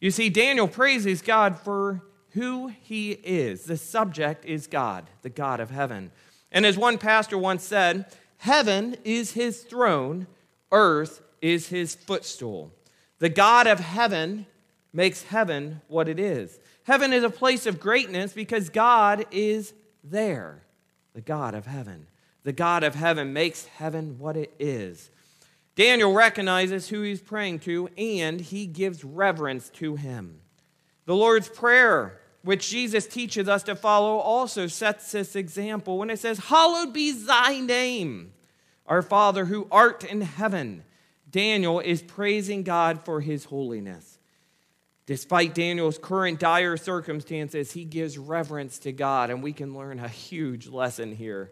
You 0.00 0.10
see, 0.10 0.30
Daniel 0.30 0.68
praises 0.68 1.20
God 1.20 1.58
for 1.58 2.02
who 2.30 2.68
he 2.68 3.12
is. 3.12 3.64
The 3.64 3.76
subject 3.76 4.44
is 4.44 4.66
God, 4.66 5.10
the 5.22 5.30
God 5.30 5.60
of 5.60 5.70
heaven. 5.70 6.10
And 6.50 6.64
as 6.64 6.78
one 6.78 6.96
pastor 6.96 7.36
once 7.36 7.64
said, 7.64 8.06
heaven 8.38 8.96
is 9.04 9.32
his 9.32 9.62
throne, 9.62 10.26
earth 10.72 11.20
is 11.42 11.68
his 11.68 11.94
footstool. 11.94 12.72
The 13.18 13.28
God 13.28 13.66
of 13.66 13.80
heaven 13.80 14.46
makes 14.92 15.24
heaven 15.24 15.82
what 15.88 16.08
it 16.08 16.18
is. 16.18 16.58
Heaven 16.90 17.12
is 17.12 17.22
a 17.22 17.30
place 17.30 17.66
of 17.66 17.78
greatness 17.78 18.32
because 18.32 18.68
God 18.68 19.24
is 19.30 19.74
there, 20.02 20.64
the 21.14 21.20
God 21.20 21.54
of 21.54 21.64
heaven. 21.64 22.08
The 22.42 22.52
God 22.52 22.82
of 22.82 22.96
heaven 22.96 23.32
makes 23.32 23.64
heaven 23.66 24.18
what 24.18 24.36
it 24.36 24.52
is. 24.58 25.08
Daniel 25.76 26.12
recognizes 26.12 26.88
who 26.88 27.02
he's 27.02 27.20
praying 27.20 27.60
to 27.60 27.88
and 27.96 28.40
he 28.40 28.66
gives 28.66 29.04
reverence 29.04 29.68
to 29.74 29.94
him. 29.94 30.40
The 31.04 31.14
Lord's 31.14 31.48
Prayer, 31.48 32.18
which 32.42 32.70
Jesus 32.70 33.06
teaches 33.06 33.48
us 33.48 33.62
to 33.62 33.76
follow, 33.76 34.16
also 34.16 34.66
sets 34.66 35.12
this 35.12 35.36
example 35.36 35.96
when 35.96 36.10
it 36.10 36.18
says, 36.18 36.38
Hallowed 36.38 36.92
be 36.92 37.12
thy 37.12 37.60
name, 37.60 38.32
our 38.84 39.02
Father 39.02 39.44
who 39.44 39.68
art 39.70 40.02
in 40.02 40.22
heaven. 40.22 40.82
Daniel 41.30 41.78
is 41.78 42.02
praising 42.02 42.64
God 42.64 43.04
for 43.04 43.20
his 43.20 43.44
holiness. 43.44 44.18
Despite 45.10 45.56
Daniel's 45.56 45.98
current 45.98 46.38
dire 46.38 46.76
circumstances, 46.76 47.72
he 47.72 47.84
gives 47.84 48.16
reverence 48.16 48.78
to 48.78 48.92
God, 48.92 49.30
and 49.30 49.42
we 49.42 49.52
can 49.52 49.74
learn 49.74 49.98
a 49.98 50.06
huge 50.06 50.68
lesson 50.68 51.16
here. 51.16 51.50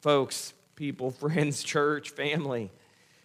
Folks, 0.00 0.54
people, 0.74 1.10
friends, 1.20 1.62
church, 1.62 2.08
family, 2.08 2.72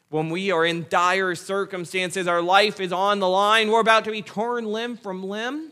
when 0.10 0.32
we 0.32 0.52
are 0.52 0.66
in 0.66 0.86
dire 0.90 1.34
circumstances, 1.34 2.28
our 2.28 2.42
life 2.42 2.82
is 2.82 2.92
on 2.92 3.20
the 3.20 3.30
line, 3.30 3.72
we're 3.72 3.80
about 3.80 4.04
to 4.04 4.12
be 4.12 4.22
torn 4.22 4.66
limb 4.66 4.98
from 4.98 5.24
limb, 5.24 5.72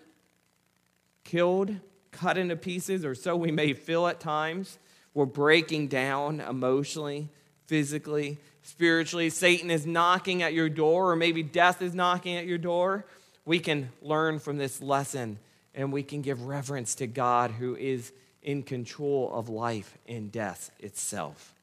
killed, 1.25 1.75
cut 2.11 2.37
into 2.37 2.55
pieces, 2.55 3.03
or 3.03 3.13
so 3.13 3.35
we 3.35 3.51
may 3.51 3.73
feel 3.73 4.07
at 4.07 4.21
times. 4.21 4.79
We're 5.13 5.25
breaking 5.25 5.89
down 5.89 6.39
emotionally, 6.39 7.27
physically, 7.65 8.37
spiritually. 8.61 9.29
Satan 9.31 9.69
is 9.69 9.85
knocking 9.85 10.43
at 10.43 10.53
your 10.53 10.69
door, 10.69 11.11
or 11.11 11.17
maybe 11.17 11.43
death 11.43 11.81
is 11.81 11.93
knocking 11.93 12.37
at 12.37 12.45
your 12.45 12.57
door 12.57 13.05
we 13.47 13.59
can 13.59 13.89
learn 14.01 14.39
from 14.39 14.57
this 14.57 14.81
lesson 14.81 15.39
and 15.73 15.93
we 15.93 16.03
can 16.03 16.21
give 16.21 16.41
reverence 16.43 16.95
to 16.95 17.07
God 17.07 17.49
who 17.49 17.77
is 17.77 18.11
in 18.43 18.61
control 18.61 19.31
of 19.33 19.47
life 19.47 19.97
and 20.05 20.29
death 20.29 20.69
itself. 20.79 21.53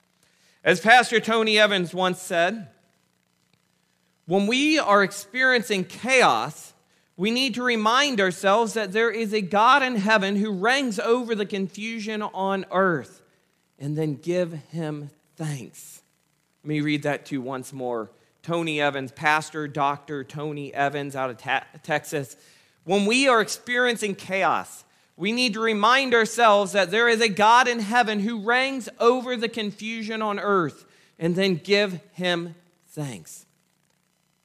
As 0.65 0.81
Pastor 0.81 1.21
Tony 1.21 1.59
Evans 1.59 1.93
once 1.93 2.23
said, 2.23 2.69
when 4.25 4.47
we 4.47 4.79
are 4.79 5.05
experiencing 5.05 5.85
chaos, 5.85 6.73
we 7.19 7.31
need 7.31 7.55
to 7.57 7.63
remind 7.63 8.19
ourselves 8.19 8.73
that 8.73 8.93
there 8.93 9.11
is 9.11 9.35
a 9.35 9.43
God 9.43 9.83
in 9.83 9.97
heaven 9.97 10.37
who 10.37 10.53
reigns 10.53 10.99
over 10.99 11.35
the 11.35 11.45
confusion 11.45 12.23
on 12.23 12.65
earth 12.73 13.21
and 13.79 13.95
then 13.95 14.15
give 14.15 14.53
him 14.71 15.11
thanks. 15.37 16.01
Let 16.63 16.69
me 16.69 16.81
read 16.81 17.03
that 17.03 17.27
to 17.27 17.35
you 17.35 17.43
once 17.43 17.75
more. 17.75 18.11
Tony 18.45 18.79
Evans, 18.79 19.11
Pastor 19.11 19.67
Dr. 19.67 20.23
Tony 20.23 20.73
Evans 20.73 21.17
out 21.17 21.31
of 21.31 21.39
ta- 21.39 21.65
Texas. 21.83 22.37
When 22.85 23.07
we 23.07 23.27
are 23.27 23.41
experiencing 23.41 24.15
chaos, 24.15 24.85
we 25.17 25.33
need 25.33 25.55
to 25.55 25.61
remind 25.61 26.13
ourselves 26.13 26.73
that 26.73 26.91
there 26.91 27.09
is 27.09 27.23
a 27.23 27.29
God 27.29 27.67
in 27.67 27.81
heaven 27.81 28.21
who 28.21 28.45
reigns 28.45 28.91
over 29.01 29.35
the 29.35 29.49
confusion 29.49 30.21
on 30.21 30.39
earth 30.39 30.85
and 31.19 31.35
then 31.35 31.55
give 31.55 32.01
him 32.13 32.55
thanks. 32.89 33.47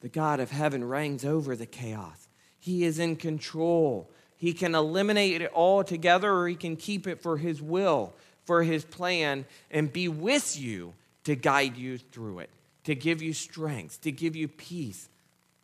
The 0.00 0.08
God 0.08 0.40
of 0.40 0.50
heaven 0.50 0.82
reigns 0.82 1.22
over 1.24 1.54
the 1.54 1.66
chaos. 1.66 2.28
He 2.58 2.84
is 2.84 2.98
in 2.98 3.16
control. 3.16 4.10
He 4.34 4.54
can 4.54 4.74
eliminate 4.74 5.42
it 5.42 5.52
all 5.52 5.84
together 5.84 6.32
or 6.32 6.48
he 6.48 6.54
can 6.54 6.76
keep 6.76 7.06
it 7.06 7.20
for 7.20 7.36
his 7.36 7.60
will, 7.60 8.14
for 8.46 8.62
his 8.62 8.82
plan, 8.82 9.44
and 9.70 9.92
be 9.92 10.08
with 10.08 10.58
you 10.58 10.94
to 11.24 11.34
guide 11.34 11.76
you 11.76 11.98
through 11.98 12.38
it 12.38 12.50
to 12.90 12.96
give 12.96 13.22
you 13.22 13.32
strength, 13.32 14.00
to 14.00 14.10
give 14.10 14.34
you 14.34 14.48
peace, 14.48 15.08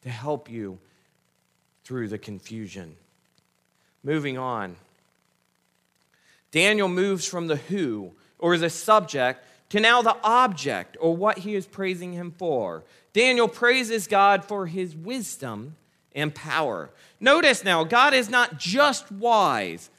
to 0.00 0.08
help 0.08 0.48
you 0.48 0.78
through 1.82 2.06
the 2.06 2.18
confusion. 2.18 2.94
Moving 4.04 4.38
on. 4.38 4.76
Daniel 6.52 6.86
moves 6.86 7.26
from 7.26 7.48
the 7.48 7.56
who, 7.56 8.12
or 8.38 8.56
the 8.56 8.70
subject, 8.70 9.44
to 9.70 9.80
now 9.80 10.02
the 10.02 10.16
object, 10.22 10.96
or 11.00 11.16
what 11.16 11.38
he 11.38 11.56
is 11.56 11.66
praising 11.66 12.12
him 12.12 12.30
for. 12.30 12.84
Daniel 13.12 13.48
praises 13.48 14.06
God 14.06 14.44
for 14.44 14.68
his 14.68 14.94
wisdom 14.94 15.74
and 16.14 16.32
power. 16.32 16.90
Notice 17.18 17.64
now, 17.64 17.82
God 17.82 18.14
is 18.14 18.30
not 18.30 18.56
just 18.56 19.10
wise, 19.10 19.90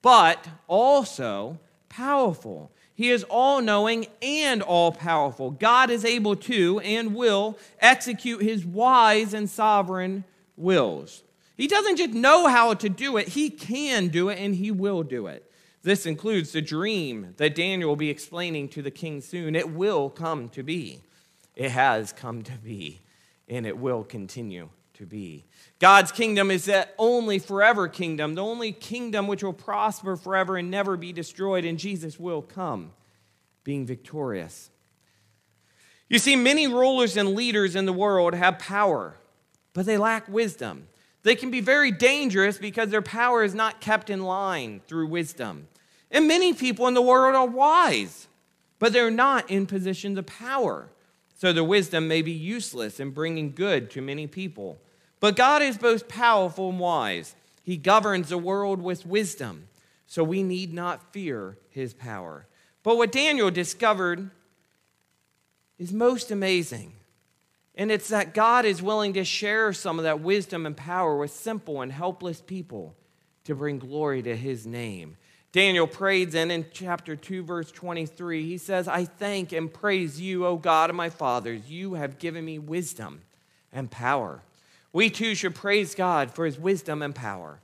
but 0.00 0.46
also 0.68 1.58
powerful. 1.88 2.70
He 2.94 3.10
is 3.10 3.24
all 3.24 3.60
knowing 3.62 4.06
and 4.20 4.62
all 4.62 4.92
powerful. 4.92 5.50
God 5.50 5.90
is 5.90 6.04
able 6.04 6.36
to 6.36 6.80
and 6.80 7.14
will 7.14 7.58
execute 7.80 8.42
his 8.42 8.64
wise 8.64 9.34
and 9.34 9.48
sovereign 9.48 10.24
wills. 10.56 11.22
He 11.56 11.66
doesn't 11.66 11.96
just 11.96 12.12
know 12.12 12.48
how 12.48 12.74
to 12.74 12.88
do 12.88 13.16
it, 13.16 13.28
he 13.28 13.50
can 13.50 14.08
do 14.08 14.28
it 14.28 14.38
and 14.38 14.54
he 14.54 14.70
will 14.70 15.02
do 15.02 15.26
it. 15.26 15.50
This 15.82 16.06
includes 16.06 16.52
the 16.52 16.62
dream 16.62 17.34
that 17.38 17.54
Daniel 17.54 17.88
will 17.88 17.96
be 17.96 18.10
explaining 18.10 18.68
to 18.70 18.82
the 18.82 18.90
king 18.90 19.20
soon. 19.20 19.56
It 19.56 19.72
will 19.72 20.10
come 20.10 20.48
to 20.50 20.62
be. 20.62 21.02
It 21.56 21.70
has 21.72 22.12
come 22.12 22.42
to 22.42 22.52
be, 22.52 23.00
and 23.48 23.66
it 23.66 23.76
will 23.76 24.04
continue 24.04 24.68
to 25.02 25.06
be. 25.06 25.44
God's 25.80 26.12
kingdom 26.12 26.48
is 26.52 26.66
that 26.66 26.94
only 26.96 27.40
forever 27.40 27.88
kingdom, 27.88 28.34
the 28.36 28.44
only 28.44 28.70
kingdom 28.70 29.26
which 29.26 29.42
will 29.42 29.52
prosper 29.52 30.16
forever 30.16 30.56
and 30.56 30.70
never 30.70 30.96
be 30.96 31.12
destroyed, 31.12 31.64
and 31.64 31.76
Jesus 31.76 32.20
will 32.20 32.40
come 32.40 32.92
being 33.64 33.84
victorious. 33.84 34.70
You 36.08 36.20
see, 36.20 36.36
many 36.36 36.68
rulers 36.68 37.16
and 37.16 37.34
leaders 37.34 37.74
in 37.74 37.84
the 37.84 37.92
world 37.92 38.32
have 38.32 38.60
power, 38.60 39.16
but 39.72 39.86
they 39.86 39.98
lack 39.98 40.28
wisdom. 40.28 40.86
They 41.24 41.34
can 41.34 41.50
be 41.50 41.60
very 41.60 41.90
dangerous 41.90 42.58
because 42.58 42.90
their 42.90 43.02
power 43.02 43.42
is 43.42 43.54
not 43.54 43.80
kept 43.80 44.08
in 44.08 44.22
line 44.22 44.82
through 44.86 45.08
wisdom. 45.08 45.66
And 46.12 46.28
many 46.28 46.52
people 46.52 46.86
in 46.86 46.94
the 46.94 47.02
world 47.02 47.34
are 47.34 47.46
wise, 47.46 48.28
but 48.78 48.92
they're 48.92 49.10
not 49.10 49.50
in 49.50 49.66
positions 49.66 50.16
of 50.16 50.26
power. 50.26 50.90
So 51.38 51.52
their 51.52 51.64
wisdom 51.64 52.06
may 52.06 52.22
be 52.22 52.30
useless 52.30 53.00
in 53.00 53.10
bringing 53.10 53.52
good 53.52 53.90
to 53.92 54.00
many 54.00 54.28
people. 54.28 54.78
But 55.22 55.36
God 55.36 55.62
is 55.62 55.78
both 55.78 56.08
powerful 56.08 56.70
and 56.70 56.80
wise. 56.80 57.36
He 57.62 57.76
governs 57.76 58.30
the 58.30 58.38
world 58.38 58.82
with 58.82 59.06
wisdom, 59.06 59.68
so 60.08 60.24
we 60.24 60.42
need 60.42 60.74
not 60.74 61.12
fear 61.12 61.56
his 61.70 61.94
power. 61.94 62.48
But 62.82 62.96
what 62.96 63.12
Daniel 63.12 63.48
discovered 63.48 64.30
is 65.78 65.92
most 65.92 66.32
amazing. 66.32 66.94
And 67.76 67.92
it's 67.92 68.08
that 68.08 68.34
God 68.34 68.64
is 68.64 68.82
willing 68.82 69.12
to 69.12 69.22
share 69.22 69.72
some 69.72 70.00
of 70.00 70.02
that 70.02 70.18
wisdom 70.18 70.66
and 70.66 70.76
power 70.76 71.16
with 71.16 71.30
simple 71.30 71.82
and 71.82 71.92
helpless 71.92 72.40
people 72.40 72.96
to 73.44 73.54
bring 73.54 73.78
glory 73.78 74.22
to 74.22 74.34
his 74.34 74.66
name. 74.66 75.16
Daniel 75.52 75.86
prays 75.86 76.32
then 76.32 76.50
in 76.50 76.66
chapter 76.72 77.14
2, 77.14 77.44
verse 77.44 77.70
23. 77.70 78.44
He 78.44 78.58
says, 78.58 78.88
I 78.88 79.04
thank 79.04 79.52
and 79.52 79.72
praise 79.72 80.20
you, 80.20 80.44
O 80.44 80.56
God 80.56 80.90
of 80.90 80.96
my 80.96 81.10
fathers. 81.10 81.70
You 81.70 81.94
have 81.94 82.18
given 82.18 82.44
me 82.44 82.58
wisdom 82.58 83.20
and 83.72 83.88
power 83.88 84.42
we 84.92 85.10
too 85.10 85.34
should 85.34 85.54
praise 85.54 85.94
God 85.94 86.30
for 86.30 86.44
his 86.44 86.58
wisdom 86.58 87.02
and 87.02 87.14
power. 87.14 87.60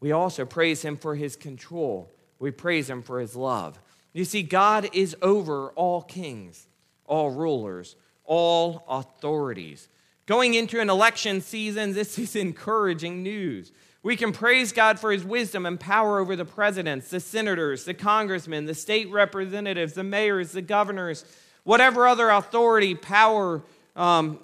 We 0.00 0.12
also 0.12 0.44
praise 0.44 0.82
him 0.82 0.96
for 0.96 1.14
his 1.14 1.36
control. 1.36 2.10
We 2.38 2.50
praise 2.50 2.88
him 2.88 3.02
for 3.02 3.20
his 3.20 3.36
love. 3.36 3.78
You 4.12 4.24
see, 4.24 4.42
God 4.42 4.88
is 4.92 5.16
over 5.22 5.68
all 5.70 6.02
kings, 6.02 6.66
all 7.06 7.30
rulers, 7.30 7.96
all 8.24 8.84
authorities. 8.88 9.88
Going 10.26 10.54
into 10.54 10.80
an 10.80 10.90
election 10.90 11.40
season, 11.40 11.92
this 11.94 12.18
is 12.18 12.36
encouraging 12.36 13.22
news. 13.22 13.72
We 14.02 14.16
can 14.16 14.32
praise 14.32 14.72
God 14.72 14.98
for 14.98 15.12
his 15.12 15.24
wisdom 15.24 15.66
and 15.66 15.78
power 15.78 16.20
over 16.20 16.34
the 16.34 16.46
presidents, 16.46 17.10
the 17.10 17.20
senators, 17.20 17.84
the 17.84 17.92
congressmen, 17.92 18.64
the 18.64 18.74
state 18.74 19.10
representatives, 19.10 19.92
the 19.92 20.04
mayors, 20.04 20.52
the 20.52 20.62
governors, 20.62 21.26
whatever 21.64 22.08
other 22.08 22.30
authority, 22.30 22.94
power, 22.94 23.60
um, 23.96 24.40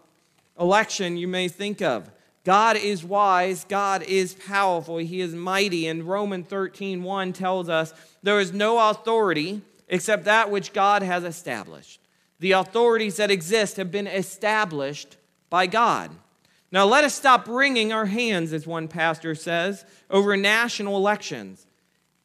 election 0.61 1.17
you 1.17 1.27
may 1.27 1.49
think 1.49 1.81
of. 1.81 2.11
God 2.47 2.77
is 2.77 3.05
wise, 3.05 3.65
God 3.65 4.05
is 4.05 4.35
powerful, 4.35 4.99
he 4.99 5.21
is 5.21 5.35
mighty. 5.35 5.89
And 5.89 6.05
Romans 6.05 6.47
13, 6.47 7.03
1 7.03 7.33
tells 7.33 7.69
us 7.69 7.93
there 8.23 8.39
is 8.39 8.53
no 8.53 8.89
authority 8.89 9.63
except 9.89 10.27
that 10.27 10.49
which 10.49 10.73
God 10.73 11.03
has 11.03 11.25
established. 11.25 12.01
The 12.39 12.53
authorities 12.53 13.17
that 13.17 13.33
exist 13.33 13.79
have 13.79 13.91
been 13.91 14.07
established 14.07 15.17
by 15.51 15.67
God. 15.67 16.13
Now, 16.71 16.85
let 16.85 17.03
us 17.03 17.15
stop 17.15 17.49
wringing 17.49 17.93
our 17.93 18.07
hands, 18.07 18.53
as 18.53 18.65
one 18.65 18.87
pastor 18.87 19.35
says, 19.35 19.85
over 20.09 20.37
national 20.37 20.97
elections. 20.97 21.67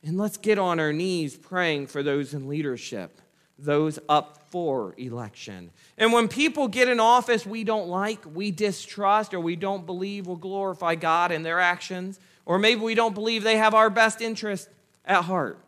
And 0.04 0.20
let's 0.20 0.38
get 0.38 0.60
on 0.60 0.80
our 0.80 0.94
knees 0.94 1.36
praying 1.36 1.88
for 1.88 2.04
those 2.04 2.36
in 2.36 2.48
leadership, 2.48 3.21
those 3.62 4.00
up 4.10 4.50
for 4.50 4.94
election. 4.98 5.72
And 5.98 6.12
when 6.12 6.28
people 6.28 6.68
get 6.68 6.90
in 6.90 7.00
office 7.00 7.46
we 7.46 7.64
don't 7.64 7.88
like, 7.88 8.20
we 8.36 8.52
distrust, 8.52 9.34
or 9.34 9.40
we 9.40 9.56
don't 9.56 9.86
believe 9.86 10.28
will 10.28 10.36
glorify 10.36 10.96
God 10.96 11.32
in 11.32 11.44
their 11.44 11.60
actions, 11.60 12.20
or 12.46 12.60
maybe 12.60 12.82
we 12.82 12.96
don't 12.96 13.14
believe 13.14 13.44
they 13.44 13.58
have 13.58 13.74
our 13.74 13.90
best 13.90 14.22
interest 14.22 14.68
at 15.06 15.24
heart. 15.24 15.60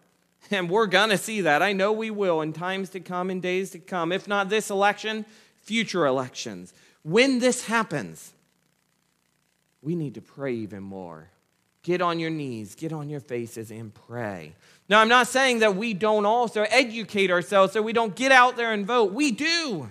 And 0.51 0.69
we're 0.69 0.87
going 0.87 1.09
to 1.09 1.17
see 1.17 1.41
that. 1.41 1.61
I 1.61 1.71
know 1.71 1.93
we 1.93 2.11
will 2.11 2.41
in 2.41 2.51
times 2.51 2.89
to 2.89 2.99
come, 2.99 3.29
in 3.29 3.39
days 3.39 3.71
to 3.71 3.79
come. 3.79 4.11
If 4.11 4.27
not 4.27 4.49
this 4.49 4.69
election, 4.69 5.25
future 5.61 6.05
elections. 6.05 6.73
When 7.03 7.39
this 7.39 7.65
happens, 7.65 8.33
we 9.81 9.95
need 9.95 10.15
to 10.15 10.21
pray 10.21 10.53
even 10.55 10.83
more. 10.83 11.29
Get 11.83 12.01
on 12.01 12.19
your 12.19 12.29
knees, 12.29 12.75
get 12.75 12.93
on 12.93 13.09
your 13.09 13.19
faces, 13.19 13.69
and 13.69 13.93
pray. 13.93 14.55
Now, 14.89 14.99
I'm 15.01 15.07
not 15.07 15.27
saying 15.27 15.59
that 15.59 15.75
we 15.75 15.93
don't 15.93 16.25
also 16.25 16.63
educate 16.63 17.31
ourselves 17.31 17.73
so 17.73 17.81
we 17.81 17.93
don't 17.93 18.15
get 18.15 18.31
out 18.31 18.57
there 18.57 18.73
and 18.73 18.85
vote. 18.85 19.13
We 19.13 19.31
do. 19.31 19.89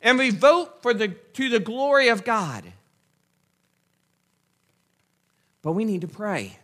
And 0.00 0.18
we 0.18 0.30
vote 0.30 0.82
for 0.82 0.92
the, 0.92 1.08
to 1.08 1.48
the 1.48 1.60
glory 1.60 2.08
of 2.08 2.24
God. 2.24 2.64
But 5.62 5.72
we 5.72 5.84
need 5.84 6.02
to 6.02 6.08
pray. 6.08 6.58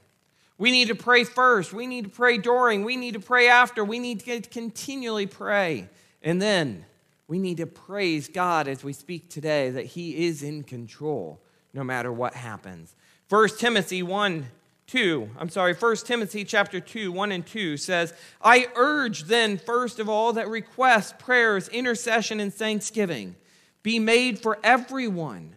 We 0.58 0.70
need 0.70 0.88
to 0.88 0.94
pray 0.94 1.24
first. 1.24 1.72
We 1.72 1.86
need 1.86 2.04
to 2.04 2.10
pray 2.10 2.36
during. 2.36 2.84
We 2.84 2.96
need 2.96 3.14
to 3.14 3.20
pray 3.20 3.48
after. 3.48 3.82
We 3.82 3.98
need 3.98 4.20
to 4.20 4.42
continually 4.42 5.26
pray. 5.26 5.88
And 6.22 6.42
then 6.42 6.84
we 7.26 7.38
need 7.38 7.56
to 7.58 7.66
praise 7.66 8.28
God 8.28 8.68
as 8.68 8.84
we 8.84 8.92
speak 8.92 9.30
today 9.30 9.70
that 9.70 9.86
He 9.86 10.26
is 10.26 10.42
in 10.42 10.64
control 10.64 11.40
no 11.72 11.82
matter 11.82 12.12
what 12.12 12.34
happens. 12.34 12.94
1 13.30 13.48
Timothy 13.56 14.02
1 14.02 14.48
2, 14.90 15.30
I'm 15.38 15.48
sorry, 15.48 15.74
1 15.74 15.96
Timothy 15.98 16.44
chapter 16.44 16.80
2, 16.80 17.12
1 17.12 17.30
and 17.32 17.46
2 17.46 17.76
says, 17.76 18.12
I 18.42 18.66
urge 18.74 19.24
then, 19.24 19.56
first 19.56 20.00
of 20.00 20.08
all, 20.08 20.32
that 20.32 20.48
requests, 20.48 21.14
prayers, 21.16 21.68
intercession, 21.68 22.40
and 22.40 22.52
thanksgiving 22.52 23.36
be 23.84 24.00
made 24.00 24.40
for 24.40 24.58
everyone 24.64 25.54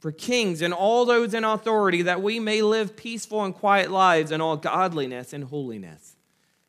for 0.00 0.12
kings 0.12 0.60
and 0.60 0.74
all 0.74 1.06
those 1.06 1.32
in 1.32 1.44
authority, 1.44 2.02
that 2.02 2.20
we 2.20 2.38
may 2.38 2.60
live 2.60 2.94
peaceful 2.94 3.42
and 3.42 3.54
quiet 3.54 3.90
lives 3.90 4.30
in 4.30 4.42
all 4.42 4.54
godliness 4.54 5.32
and 5.32 5.44
holiness. 5.44 6.14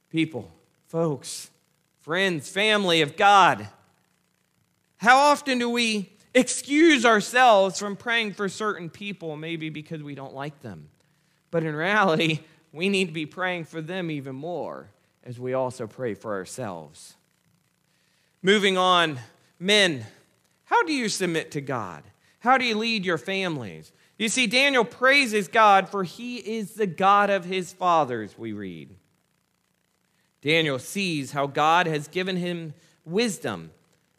People, 0.09 0.53
folks, 0.87 1.49
friends, 1.99 2.49
family 2.49 3.01
of 3.01 3.17
God, 3.17 3.67
how 4.95 5.17
often 5.17 5.59
do 5.59 5.69
we 5.69 6.13
excuse 6.33 7.05
ourselves 7.05 7.77
from 7.77 7.97
praying 7.97 8.33
for 8.33 8.47
certain 8.47 8.89
people, 8.89 9.35
maybe 9.35 9.69
because 9.69 10.01
we 10.01 10.15
don't 10.15 10.33
like 10.33 10.61
them? 10.61 10.87
But 11.55 11.63
in 11.63 11.73
reality, 11.73 12.41
we 12.73 12.89
need 12.89 13.05
to 13.05 13.13
be 13.13 13.25
praying 13.25 13.63
for 13.63 13.81
them 13.81 14.11
even 14.11 14.35
more 14.35 14.89
as 15.23 15.39
we 15.39 15.53
also 15.53 15.87
pray 15.87 16.13
for 16.13 16.33
ourselves. 16.33 17.15
Moving 18.41 18.77
on, 18.77 19.19
men, 19.57 20.05
how 20.65 20.83
do 20.83 20.91
you 20.91 21.07
submit 21.07 21.51
to 21.51 21.61
God? 21.61 22.03
How 22.39 22.57
do 22.57 22.65
you 22.65 22.77
lead 22.77 23.05
your 23.05 23.17
families? 23.17 23.93
You 24.19 24.27
see, 24.27 24.47
Daniel 24.47 24.83
praises 24.83 25.47
God 25.47 25.87
for 25.87 26.03
he 26.03 26.39
is 26.39 26.73
the 26.73 26.87
God 26.87 27.29
of 27.29 27.45
his 27.45 27.71
fathers, 27.71 28.37
we 28.37 28.51
read. 28.51 28.93
Daniel 30.41 30.77
sees 30.77 31.31
how 31.31 31.47
God 31.47 31.87
has 31.87 32.09
given 32.09 32.35
him 32.35 32.73
wisdom 33.05 33.71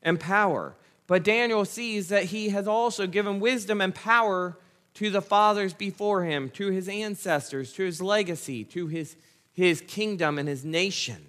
and 0.03 0.19
power. 0.19 0.75
But 1.07 1.23
Daniel 1.23 1.67
sees 1.67 2.09
that 2.09 2.25
he 2.25 2.49
has 2.49 2.67
also 2.67 3.07
given 3.07 3.41
wisdom 3.41 3.83
and 3.83 3.95
power 3.95 4.57
to 4.97 5.11
the 5.11 5.23
fathers 5.23 5.75
before 5.75 6.25
him, 6.25 6.49
to 6.49 6.71
his 6.71 6.89
ancestors, 6.89 7.73
to 7.75 7.85
his 7.85 8.01
legacy, 8.01 8.65
to 8.65 8.87
his, 8.87 9.15
his 9.53 9.83
kingdom 9.83 10.39
and 10.39 10.49
his 10.49 10.65
nation, 10.65 11.27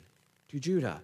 to 0.47 0.57
Judah. 0.57 1.01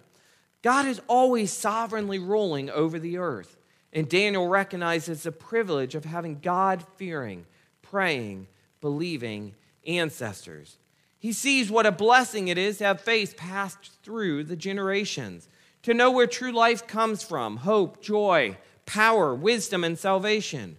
God 0.62 0.86
is 0.86 1.00
always 1.06 1.52
sovereignly 1.52 2.18
ruling 2.18 2.70
over 2.70 2.98
the 2.98 3.18
earth. 3.18 3.58
And 3.92 4.08
Daniel 4.08 4.48
recognizes 4.48 5.22
the 5.22 5.30
privilege 5.30 5.94
of 5.94 6.06
having 6.06 6.40
God 6.40 6.82
fearing, 6.96 7.44
praying, 7.82 8.48
believing 8.80 9.54
ancestors. 9.86 10.78
He 11.18 11.32
sees 11.32 11.70
what 11.70 11.84
a 11.86 11.92
blessing 11.92 12.48
it 12.48 12.56
is 12.56 12.78
to 12.78 12.84
have 12.84 13.00
faith 13.02 13.36
passed 13.36 13.92
through 14.02 14.44
the 14.44 14.56
generations, 14.56 15.48
to 15.82 15.92
know 15.92 16.10
where 16.10 16.26
true 16.26 16.50
life 16.50 16.86
comes 16.86 17.22
from 17.22 17.58
hope, 17.58 18.02
joy, 18.02 18.56
power, 18.86 19.34
wisdom, 19.34 19.84
and 19.84 19.98
salvation. 19.98 20.78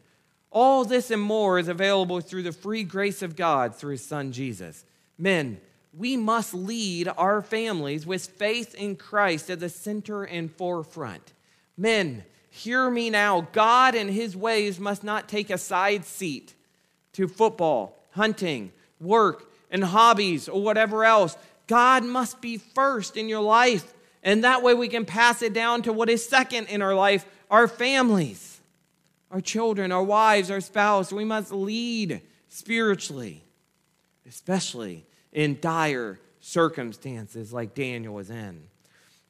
All 0.55 0.85
this 0.85 1.11
and 1.11 1.21
more 1.21 1.59
is 1.59 1.67
available 1.67 2.19
through 2.19 2.43
the 2.43 2.51
free 2.51 2.83
grace 2.83 3.21
of 3.21 3.35
God 3.35 3.75
through 3.75 3.91
his 3.91 4.03
son 4.05 4.31
Jesus. 4.31 4.85
Men, 5.17 5.59
we 5.95 6.17
must 6.17 6.55
lead 6.55 7.09
our 7.15 7.43
families 7.43 8.07
with 8.07 8.25
faith 8.25 8.73
in 8.73 8.95
Christ 8.95 9.51
at 9.51 9.59
the 9.59 9.69
center 9.69 10.23
and 10.23 10.51
forefront. 10.51 11.33
Men, 11.77 12.23
Hear 12.55 12.89
me 12.89 13.09
now. 13.09 13.49
God 13.51 13.95
and 13.95 14.09
his 14.09 14.33
ways 14.33 14.79
must 14.79 15.03
not 15.03 15.27
take 15.27 15.49
a 15.49 15.57
side 15.57 16.05
seat 16.05 16.53
to 17.11 17.27
football, 17.27 18.01
hunting, 18.11 18.71
work, 19.01 19.51
and 19.69 19.83
hobbies 19.83 20.47
or 20.47 20.61
whatever 20.61 21.03
else. 21.03 21.35
God 21.67 22.05
must 22.05 22.39
be 22.39 22.57
first 22.57 23.17
in 23.17 23.27
your 23.27 23.41
life. 23.41 23.93
And 24.23 24.45
that 24.45 24.63
way 24.63 24.73
we 24.73 24.87
can 24.87 25.03
pass 25.03 25.41
it 25.41 25.51
down 25.51 25.81
to 25.81 25.91
what 25.91 26.09
is 26.09 26.27
second 26.27 26.67
in 26.67 26.81
our 26.81 26.95
life 26.95 27.25
our 27.51 27.67
families, 27.67 28.54
our 29.31 29.41
children, 29.41 29.91
our 29.91 30.03
wives, 30.03 30.51
our 30.51 30.61
spouse. 30.61 31.11
We 31.11 31.25
must 31.25 31.51
lead 31.51 32.21
spiritually, 32.47 33.43
especially 34.27 35.05
in 35.31 35.59
dire 35.59 36.19
circumstances 36.39 37.51
like 37.51 37.73
Daniel 37.73 38.13
was 38.13 38.29
in. 38.29 38.63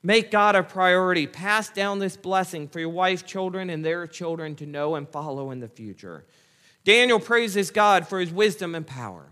Make 0.04 0.30
God 0.30 0.56
a 0.56 0.62
priority. 0.62 1.26
Pass 1.26 1.70
down 1.70 1.98
this 1.98 2.16
blessing 2.16 2.68
for 2.68 2.80
your 2.80 2.90
wife, 2.90 3.26
children, 3.26 3.72
and 3.72 3.84
their 3.84 4.06
children 4.06 4.56
to 4.58 4.66
know 4.68 4.96
and 4.96 5.10
follow 5.10 5.50
in 5.50 5.60
the 5.60 5.68
future. 5.68 6.26
Daniel 6.84 7.20
praises 7.20 7.72
God 7.72 8.08
for 8.08 8.20
his 8.20 8.32
wisdom 8.32 8.76
and 8.76 8.86
power. 8.86 9.32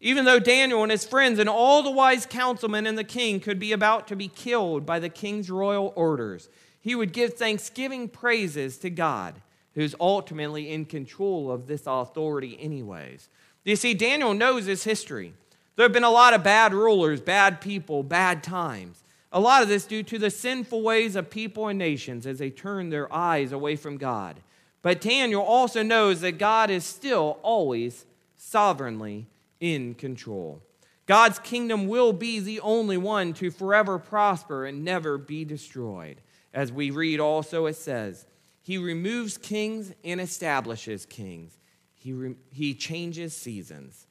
Even 0.00 0.24
though 0.24 0.38
Daniel 0.38 0.82
and 0.82 0.92
his 0.92 1.04
friends 1.04 1.38
and 1.38 1.48
all 1.48 1.82
the 1.82 1.90
wise 1.90 2.26
councilmen 2.26 2.86
and 2.86 2.96
the 2.96 3.04
king 3.04 3.40
could 3.40 3.58
be 3.58 3.72
about 3.72 4.06
to 4.08 4.16
be 4.16 4.28
killed 4.28 4.86
by 4.86 4.98
the 4.98 5.08
king's 5.08 5.50
royal 5.50 5.92
orders, 5.96 6.48
he 6.80 6.94
would 6.94 7.12
give 7.12 7.34
thanksgiving 7.34 8.08
praises 8.08 8.78
to 8.78 8.90
God, 8.90 9.34
who's 9.74 9.94
ultimately 10.00 10.70
in 10.70 10.84
control 10.84 11.50
of 11.50 11.66
this 11.66 11.84
authority, 11.86 12.58
anyways. 12.60 13.28
You 13.64 13.76
see, 13.76 13.94
Daniel 13.94 14.34
knows 14.34 14.66
his 14.66 14.84
history. 14.84 15.34
There 15.76 15.84
have 15.84 15.92
been 15.92 16.04
a 16.04 16.10
lot 16.10 16.34
of 16.34 16.42
bad 16.42 16.74
rulers, 16.74 17.20
bad 17.20 17.60
people, 17.60 18.02
bad 18.02 18.42
times. 18.42 19.02
A 19.32 19.40
lot 19.40 19.62
of 19.62 19.68
this 19.68 19.86
due 19.86 20.02
to 20.02 20.18
the 20.18 20.30
sinful 20.30 20.82
ways 20.82 21.16
of 21.16 21.30
people 21.30 21.68
and 21.68 21.78
nations 21.78 22.26
as 22.26 22.38
they 22.38 22.50
turn 22.50 22.90
their 22.90 23.12
eyes 23.12 23.52
away 23.52 23.76
from 23.76 23.96
God. 23.96 24.40
But 24.82 25.00
Daniel 25.00 25.42
also 25.42 25.82
knows 25.82 26.20
that 26.20 26.38
God 26.38 26.68
is 26.68 26.84
still 26.84 27.38
always 27.42 28.04
sovereignly 28.36 29.26
in 29.60 29.94
control. 29.94 30.60
God's 31.06 31.38
kingdom 31.38 31.86
will 31.88 32.12
be 32.12 32.40
the 32.40 32.60
only 32.60 32.96
one 32.96 33.32
to 33.34 33.50
forever 33.50 33.98
prosper 33.98 34.66
and 34.66 34.84
never 34.84 35.16
be 35.16 35.44
destroyed. 35.44 36.20
As 36.52 36.70
we 36.70 36.90
read 36.90 37.18
also, 37.18 37.66
it 37.66 37.76
says, 37.76 38.26
He 38.62 38.78
removes 38.78 39.36
kings 39.36 39.92
and 40.04 40.20
establishes 40.20 41.04
kings, 41.04 41.58
He, 41.94 42.12
re- 42.12 42.36
he 42.50 42.74
changes 42.74 43.36
seasons. 43.36 44.06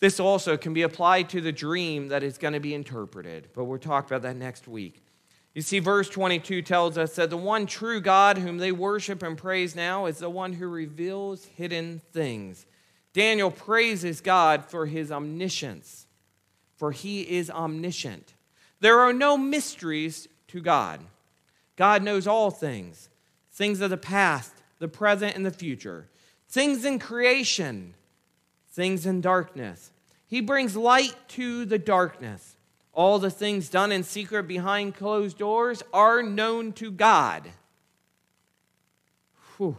This 0.00 0.20
also 0.20 0.56
can 0.56 0.74
be 0.74 0.82
applied 0.82 1.28
to 1.30 1.40
the 1.40 1.52
dream 1.52 2.08
that 2.08 2.22
is 2.22 2.38
going 2.38 2.54
to 2.54 2.60
be 2.60 2.72
interpreted, 2.72 3.48
but 3.52 3.64
we'll 3.64 3.78
talk 3.78 4.06
about 4.06 4.22
that 4.22 4.36
next 4.36 4.68
week. 4.68 5.02
You 5.54 5.62
see, 5.62 5.80
verse 5.80 6.08
22 6.08 6.62
tells 6.62 6.96
us 6.96 7.16
that 7.16 7.30
the 7.30 7.36
one 7.36 7.66
true 7.66 8.00
God 8.00 8.38
whom 8.38 8.58
they 8.58 8.70
worship 8.70 9.24
and 9.24 9.36
praise 9.36 9.74
now 9.74 10.06
is 10.06 10.18
the 10.18 10.30
one 10.30 10.52
who 10.52 10.68
reveals 10.68 11.46
hidden 11.46 12.00
things. 12.12 12.64
Daniel 13.12 13.50
praises 13.50 14.20
God 14.20 14.64
for 14.64 14.86
his 14.86 15.10
omniscience, 15.10 16.06
for 16.76 16.92
he 16.92 17.22
is 17.22 17.50
omniscient. 17.50 18.34
There 18.78 19.00
are 19.00 19.12
no 19.12 19.36
mysteries 19.36 20.28
to 20.48 20.60
God. 20.60 21.00
God 21.74 22.04
knows 22.04 22.28
all 22.28 22.52
things 22.52 23.08
things 23.58 23.82
of 23.82 23.90
the 23.90 23.98
past, 23.98 24.54
the 24.78 24.88
present, 24.88 25.36
and 25.36 25.44
the 25.44 25.50
future, 25.50 26.08
things 26.48 26.86
in 26.86 26.98
creation 26.98 27.92
things 28.78 29.06
in 29.06 29.20
darkness. 29.20 29.90
He 30.28 30.40
brings 30.40 30.76
light 30.76 31.16
to 31.30 31.64
the 31.64 31.80
darkness. 31.80 32.54
All 32.92 33.18
the 33.18 33.28
things 33.28 33.68
done 33.68 33.90
in 33.90 34.04
secret 34.04 34.44
behind 34.44 34.94
closed 34.94 35.36
doors 35.36 35.82
are 35.92 36.22
known 36.22 36.72
to 36.74 36.92
God. 36.92 37.42
Whew, 39.56 39.76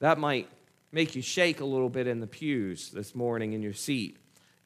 that 0.00 0.18
might 0.18 0.46
make 0.92 1.16
you 1.16 1.22
shake 1.22 1.60
a 1.60 1.64
little 1.64 1.88
bit 1.88 2.06
in 2.06 2.20
the 2.20 2.26
pews 2.26 2.90
this 2.90 3.14
morning 3.14 3.54
in 3.54 3.62
your 3.62 3.72
seat. 3.72 4.18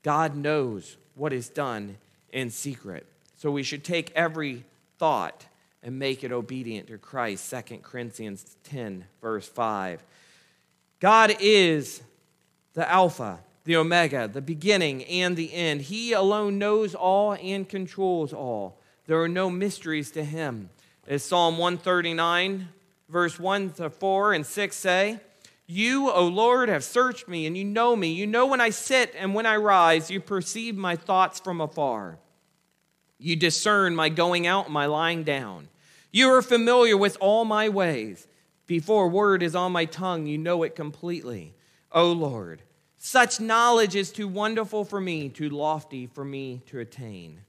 God 0.02 0.35
knows 0.35 0.96
what 1.14 1.33
is 1.33 1.48
done 1.48 1.98
in 2.33 2.50
secret. 2.50 3.07
So 3.37 3.52
we 3.52 3.62
should 3.62 3.85
take 3.85 4.11
every 4.16 4.64
thought 4.98 5.46
and 5.83 5.99
make 5.99 6.25
it 6.25 6.33
obedient 6.33 6.88
to 6.88 6.99
Christ. 6.99 7.51
2 7.51 7.79
Corinthians 7.79 8.57
10, 8.64 9.05
verse 9.21 9.49
5. 9.49 10.03
God 11.01 11.37
is 11.40 12.03
the 12.75 12.88
Alpha 12.90 13.40
the 13.64 13.77
Omega, 13.77 14.29
the 14.29 14.40
beginning 14.40 15.05
and 15.05 15.37
the 15.37 15.53
end. 15.53 15.83
He 15.83 16.12
alone 16.12 16.59
knows 16.59 16.95
all 16.95 17.35
and 17.35 17.68
controls 17.68 18.33
all. 18.33 18.79
There 19.07 19.21
are 19.21 19.29
no 19.29 19.51
mysteries 19.51 20.11
to 20.12 20.25
him. 20.25 20.71
As 21.07 21.23
Psalm 21.23 21.59
139, 21.59 22.68
verse 23.09 23.38
1 23.38 23.71
to 23.75 23.90
4 23.90 24.33
and 24.33 24.47
6 24.47 24.77
say, 24.77 25.21
You, 25.66 26.11
O 26.11 26.27
Lord, 26.27 26.68
have 26.68 26.85
searched 26.85 27.29
me, 27.29 27.47
and 27.47 27.57
you 27.57 27.64
know 27.64 27.95
me. 27.95 28.12
You 28.12 28.27
know 28.27 28.47
when 28.47 28.61
I 28.61 28.71
sit 28.71 29.14
and 29.16 29.35
when 29.35 29.47
I 29.47 29.57
rise. 29.57 30.11
You 30.11 30.21
perceive 30.21 30.77
my 30.77 30.97
thoughts 30.97 31.40
from 31.40 31.61
afar. 31.61 32.18
You 33.23 33.37
discern 33.37 33.95
my 33.95 34.09
going 34.09 34.47
out 34.47 34.67
and 34.67 34.75
my 34.75 34.87
lying 34.87 35.23
down. 35.23 35.69
You 36.11 36.31
are 36.31 36.43
familiar 36.43 36.97
with 36.97 37.17
all 37.21 37.45
my 37.45 37.69
ways. 37.69 38.27
Before 38.67 39.09
word 39.09 39.43
is 39.43 39.55
on 39.55 39.73
my 39.73 39.85
tongue, 39.85 40.27
you 40.27 40.39
know 40.39 40.63
it 40.63 40.75
completely. 40.75 41.55
O 41.93 42.11
Lord, 42.11 42.63
such 42.99 43.41
knowledge 43.41 43.95
is 43.95 44.11
too 44.13 44.29
wonderful 44.29 44.85
for 44.85 45.01
me, 45.01 45.29
too 45.29 45.51
lofty 45.51 46.07
for 46.07 46.25
me 46.25 46.63
to 46.67 46.81
attain. 46.81 47.41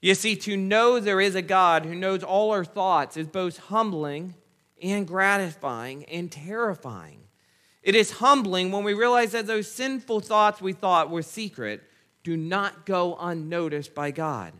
You 0.00 0.14
see, 0.14 0.36
to 0.36 0.56
know 0.56 1.00
there 1.00 1.20
is 1.20 1.34
a 1.34 1.42
God 1.42 1.84
who 1.84 1.94
knows 1.94 2.22
all 2.22 2.52
our 2.52 2.64
thoughts 2.64 3.16
is 3.16 3.26
both 3.26 3.58
humbling 3.58 4.34
and 4.82 5.06
gratifying 5.06 6.04
and 6.04 6.30
terrifying. 6.30 7.20
It 7.82 7.94
is 7.94 8.12
humbling 8.12 8.70
when 8.70 8.84
we 8.84 8.94
realize 8.94 9.32
that 9.32 9.46
those 9.46 9.70
sinful 9.70 10.20
thoughts 10.20 10.60
we 10.60 10.72
thought 10.72 11.10
were 11.10 11.22
secret 11.22 11.82
do 12.22 12.36
not 12.36 12.86
go 12.86 13.16
unnoticed 13.20 13.94
by 13.94 14.10
God. 14.10 14.52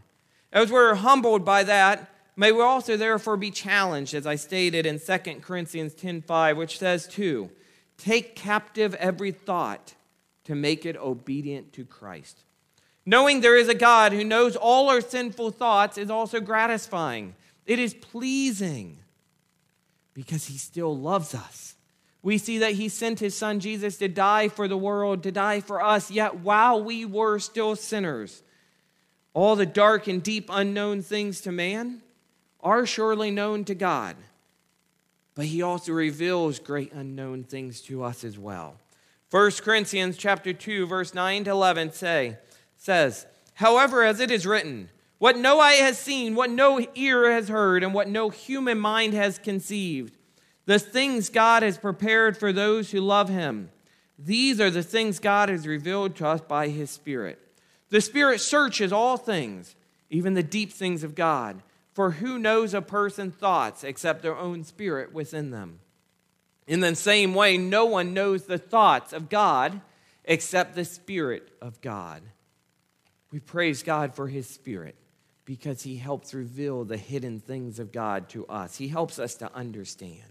As 0.52 0.70
we're 0.70 0.94
humbled 0.96 1.44
by 1.44 1.62
that, 1.64 2.10
may 2.36 2.50
we 2.52 2.60
also 2.60 2.96
therefore 2.96 3.36
be 3.36 3.50
challenged, 3.50 4.14
as 4.14 4.26
I 4.26 4.34
stated 4.34 4.86
in 4.86 4.98
2 4.98 5.42
Corinthians 5.42 5.94
10:5, 5.94 6.56
which 6.56 6.78
says 6.78 7.06
too, 7.06 7.50
take 7.96 8.34
captive 8.34 8.94
every 8.94 9.30
thought 9.30 9.94
to 10.44 10.54
make 10.54 10.84
it 10.84 10.96
obedient 10.96 11.72
to 11.74 11.84
Christ. 11.84 12.44
Knowing 13.06 13.40
there 13.40 13.56
is 13.56 13.68
a 13.68 13.74
God 13.74 14.12
who 14.12 14.24
knows 14.24 14.56
all 14.56 14.88
our 14.88 15.00
sinful 15.00 15.52
thoughts 15.52 15.96
is 15.96 16.10
also 16.10 16.40
gratifying. 16.40 17.34
It 17.66 17.78
is 17.78 17.94
pleasing 17.94 18.98
because 20.14 20.46
he 20.46 20.58
still 20.58 20.96
loves 20.96 21.34
us. 21.34 21.76
We 22.22 22.36
see 22.36 22.58
that 22.58 22.72
he 22.72 22.88
sent 22.88 23.20
his 23.20 23.36
son 23.36 23.60
Jesus 23.60 23.96
to 23.98 24.08
die 24.08 24.48
for 24.48 24.68
the 24.68 24.76
world, 24.76 25.22
to 25.22 25.32
die 25.32 25.60
for 25.60 25.82
us, 25.82 26.10
yet 26.10 26.40
while 26.40 26.82
we 26.82 27.04
were 27.04 27.38
still 27.38 27.76
sinners, 27.76 28.42
all 29.32 29.56
the 29.56 29.66
dark 29.66 30.06
and 30.06 30.22
deep 30.22 30.48
unknown 30.50 31.02
things 31.02 31.40
to 31.42 31.52
man 31.52 32.02
are 32.60 32.86
surely 32.86 33.30
known 33.30 33.64
to 33.64 33.74
God. 33.74 34.16
But 35.34 35.46
he 35.46 35.62
also 35.62 35.92
reveals 35.92 36.58
great 36.58 36.92
unknown 36.92 37.44
things 37.44 37.80
to 37.82 38.02
us 38.02 38.24
as 38.24 38.38
well. 38.38 38.76
1 39.30 39.52
Corinthians 39.62 40.16
chapter 40.16 40.52
2 40.52 40.86
verse 40.86 41.14
9 41.14 41.44
to 41.44 41.50
11 41.50 41.92
say 41.92 42.38
says, 42.76 43.26
"However 43.54 44.02
as 44.02 44.20
it 44.20 44.30
is 44.30 44.46
written, 44.46 44.90
what 45.18 45.36
no 45.36 45.60
eye 45.60 45.74
has 45.74 45.98
seen, 45.98 46.34
what 46.34 46.50
no 46.50 46.84
ear 46.94 47.30
has 47.30 47.48
heard, 47.48 47.84
and 47.84 47.92
what 47.92 48.08
no 48.08 48.30
human 48.30 48.78
mind 48.78 49.12
has 49.12 49.38
conceived, 49.38 50.16
the 50.64 50.78
things 50.78 51.28
God 51.28 51.62
has 51.62 51.76
prepared 51.76 52.36
for 52.36 52.52
those 52.52 52.90
who 52.90 53.00
love 53.00 53.28
him. 53.28 53.70
These 54.18 54.60
are 54.60 54.70
the 54.70 54.82
things 54.82 55.18
God 55.18 55.48
has 55.48 55.66
revealed 55.66 56.16
to 56.16 56.26
us 56.26 56.40
by 56.40 56.68
his 56.68 56.90
Spirit. 56.90 57.38
The 57.90 58.00
Spirit 58.00 58.40
searches 58.40 58.92
all 58.92 59.16
things, 59.16 59.74
even 60.08 60.34
the 60.34 60.42
deep 60.42 60.72
things 60.72 61.04
of 61.04 61.14
God. 61.14 61.62
For 61.92 62.12
who 62.12 62.38
knows 62.38 62.72
a 62.72 62.80
person's 62.80 63.34
thoughts 63.34 63.84
except 63.84 64.22
their 64.22 64.36
own 64.36 64.64
spirit 64.64 65.12
within 65.12 65.50
them? 65.50 65.80
In 66.66 66.80
the 66.80 66.94
same 66.94 67.34
way, 67.34 67.58
no 67.58 67.84
one 67.84 68.14
knows 68.14 68.44
the 68.44 68.58
thoughts 68.58 69.12
of 69.12 69.28
God 69.28 69.80
except 70.24 70.74
the 70.76 70.84
Spirit 70.84 71.50
of 71.60 71.80
God. 71.80 72.22
We 73.32 73.40
praise 73.40 73.82
God 73.82 74.14
for 74.14 74.28
his 74.28 74.48
Spirit 74.48 74.94
because 75.44 75.82
he 75.82 75.96
helps 75.96 76.32
reveal 76.32 76.84
the 76.84 76.96
hidden 76.96 77.40
things 77.40 77.80
of 77.80 77.90
God 77.90 78.28
to 78.30 78.46
us. 78.46 78.76
He 78.76 78.86
helps 78.86 79.18
us 79.18 79.34
to 79.36 79.52
understand. 79.52 80.22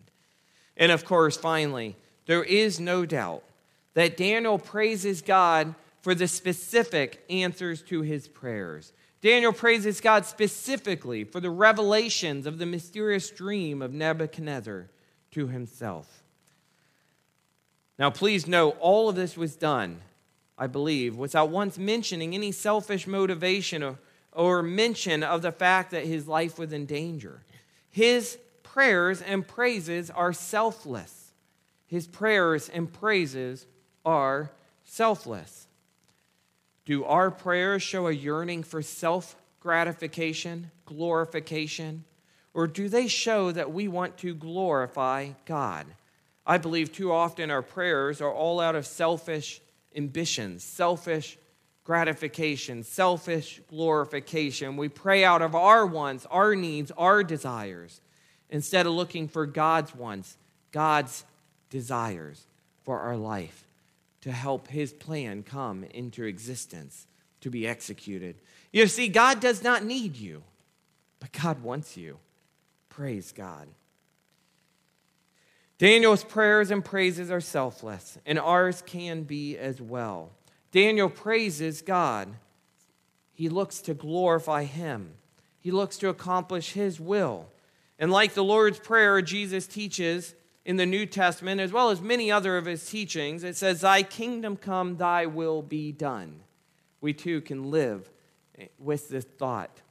And 0.78 0.94
of 0.94 1.04
course, 1.04 1.36
finally, 1.36 1.98
there 2.26 2.44
is 2.44 2.80
no 2.80 3.06
doubt 3.06 3.44
that 3.96 4.16
Daniel 4.16 4.58
praises 4.58 5.22
God 5.22 5.76
for 6.02 6.16
the 6.16 6.28
specific 6.28 7.24
answers 7.30 7.82
to 7.84 8.02
his 8.02 8.28
prayers. 8.28 8.94
Daniel 9.22 9.52
praises 9.52 10.00
God 10.00 10.26
specifically 10.26 11.24
for 11.24 11.40
the 11.40 11.50
revelations 11.50 12.46
of 12.46 12.58
the 12.58 12.66
mysterious 12.66 13.30
dream 13.30 13.82
of 13.82 13.94
Nebuchadnezzar 13.94 14.90
to 15.32 15.48
himself. 15.48 16.24
Now, 17.98 18.10
please 18.10 18.48
note, 18.48 18.78
all 18.80 19.10
of 19.10 19.16
this 19.16 19.36
was 19.36 19.58
done, 19.58 20.00
I 20.58 20.68
believe, 20.68 21.18
without 21.18 21.50
once 21.50 21.78
mentioning 21.78 22.34
any 22.34 22.54
selfish 22.54 23.06
motivation 23.08 23.84
or 23.84 24.00
or 24.32 24.62
mention 24.62 25.24
of 25.24 25.42
the 25.42 25.52
fact 25.52 25.92
that 25.92 26.06
his 26.06 26.28
life 26.28 26.60
was 26.60 26.72
in 26.72 26.86
danger. 26.86 27.42
His 27.90 28.38
prayers 28.64 29.22
and 29.22 29.48
praises 29.48 30.10
are 30.10 30.34
selfless. 30.34 31.32
His 31.88 32.08
prayers 32.08 32.70
and 32.70 32.92
praises 32.92 33.66
are 34.06 34.52
selfless. 34.84 35.68
Do 36.90 37.06
our 37.06 37.30
prayers 37.30 37.84
show 37.84 38.08
a 38.08 38.12
yearning 38.12 38.64
for 38.64 38.82
self 38.82 39.36
gratification, 39.60 40.72
glorification, 40.88 42.04
or 42.56 42.66
do 42.66 42.90
they 42.90 43.08
show 43.08 43.52
that 43.52 43.72
we 43.72 43.88
want 43.88 44.18
to 44.18 44.34
glorify 44.34 45.34
God? 45.46 45.86
I 46.48 46.58
believe 46.58 46.92
too 46.92 47.12
often 47.12 47.52
our 47.52 47.62
prayers 47.62 48.22
are 48.22 48.34
all 48.34 48.60
out 48.60 48.74
of 48.74 48.88
selfish 48.88 49.62
ambitions, 49.96 50.64
selfish 50.64 51.38
gratification, 51.84 52.82
selfish 52.82 53.62
glorification. 53.70 54.76
We 54.76 54.90
pray 54.90 55.24
out 55.24 55.44
of 55.44 55.54
our 55.54 55.86
wants, 55.86 56.26
our 56.32 56.56
needs, 56.56 56.90
our 56.98 57.24
desires, 57.24 58.02
instead 58.50 58.88
of 58.88 58.94
looking 58.94 59.28
for 59.28 59.46
God's 59.46 59.94
wants, 59.94 60.38
God's 60.72 61.24
desires 61.70 62.48
for 62.84 63.00
our 63.00 63.16
life 63.16 63.69
to 64.22 64.32
help 64.32 64.68
His 64.68 64.94
plan 64.94 65.44
come 65.44 65.84
into 65.84 66.24
existence, 66.24 67.08
to 67.42 67.50
be 67.50 67.68
executed. 67.68 68.36
You 68.72 68.88
see, 68.88 69.08
God 69.08 69.40
does 69.40 69.64
not 69.64 69.84
need 69.84 70.16
you, 70.16 70.44
but 71.20 71.32
God 71.32 71.64
wants 71.64 71.98
you. 71.98 72.18
Praise 72.90 73.32
God. 73.32 73.68
Daniel's 75.78 76.26
prayers 76.26 76.72
and 76.72 76.84
praises 76.84 77.32
are 77.32 77.40
selfless, 77.40 78.18
and 78.26 78.38
ours 78.38 78.84
can 78.86 79.24
be 79.24 79.58
as 79.58 79.82
well. 79.82 80.32
Daniel 80.72 81.10
praises 81.10 81.82
God. 81.82 82.28
He 83.32 83.48
looks 83.48 83.80
to 83.82 83.94
glorify 83.94 84.66
Him, 84.66 85.14
he 85.60 85.72
looks 85.72 85.98
to 86.00 86.10
accomplish 86.10 86.74
His 86.74 87.00
will. 87.00 87.48
And 87.98 88.12
like 88.12 88.34
the 88.34 88.44
Lord's 88.44 88.80
Prayer, 88.80 89.22
Jesus 89.22 89.68
teaches 89.68 90.34
in 90.66 90.78
the 90.78 90.86
New 90.86 91.06
Testament, 91.06 91.62
as 91.62 91.72
well 91.72 91.90
as 91.90 92.02
many 92.02 92.32
other 92.32 92.58
of 92.58 92.66
his 92.66 92.88
teachings, 92.88 93.44
it 93.44 93.56
says, 93.56 93.82
Thy 93.82 94.04
kingdom 94.04 94.56
come, 94.56 94.98
thy 94.98 95.26
will 95.26 95.62
be 95.62 95.92
done. 95.92 96.42
We 97.02 97.14
too 97.14 97.42
can 97.42 97.72
live 97.72 98.10
with 98.78 99.10
this 99.10 99.26
thought. 99.26 99.82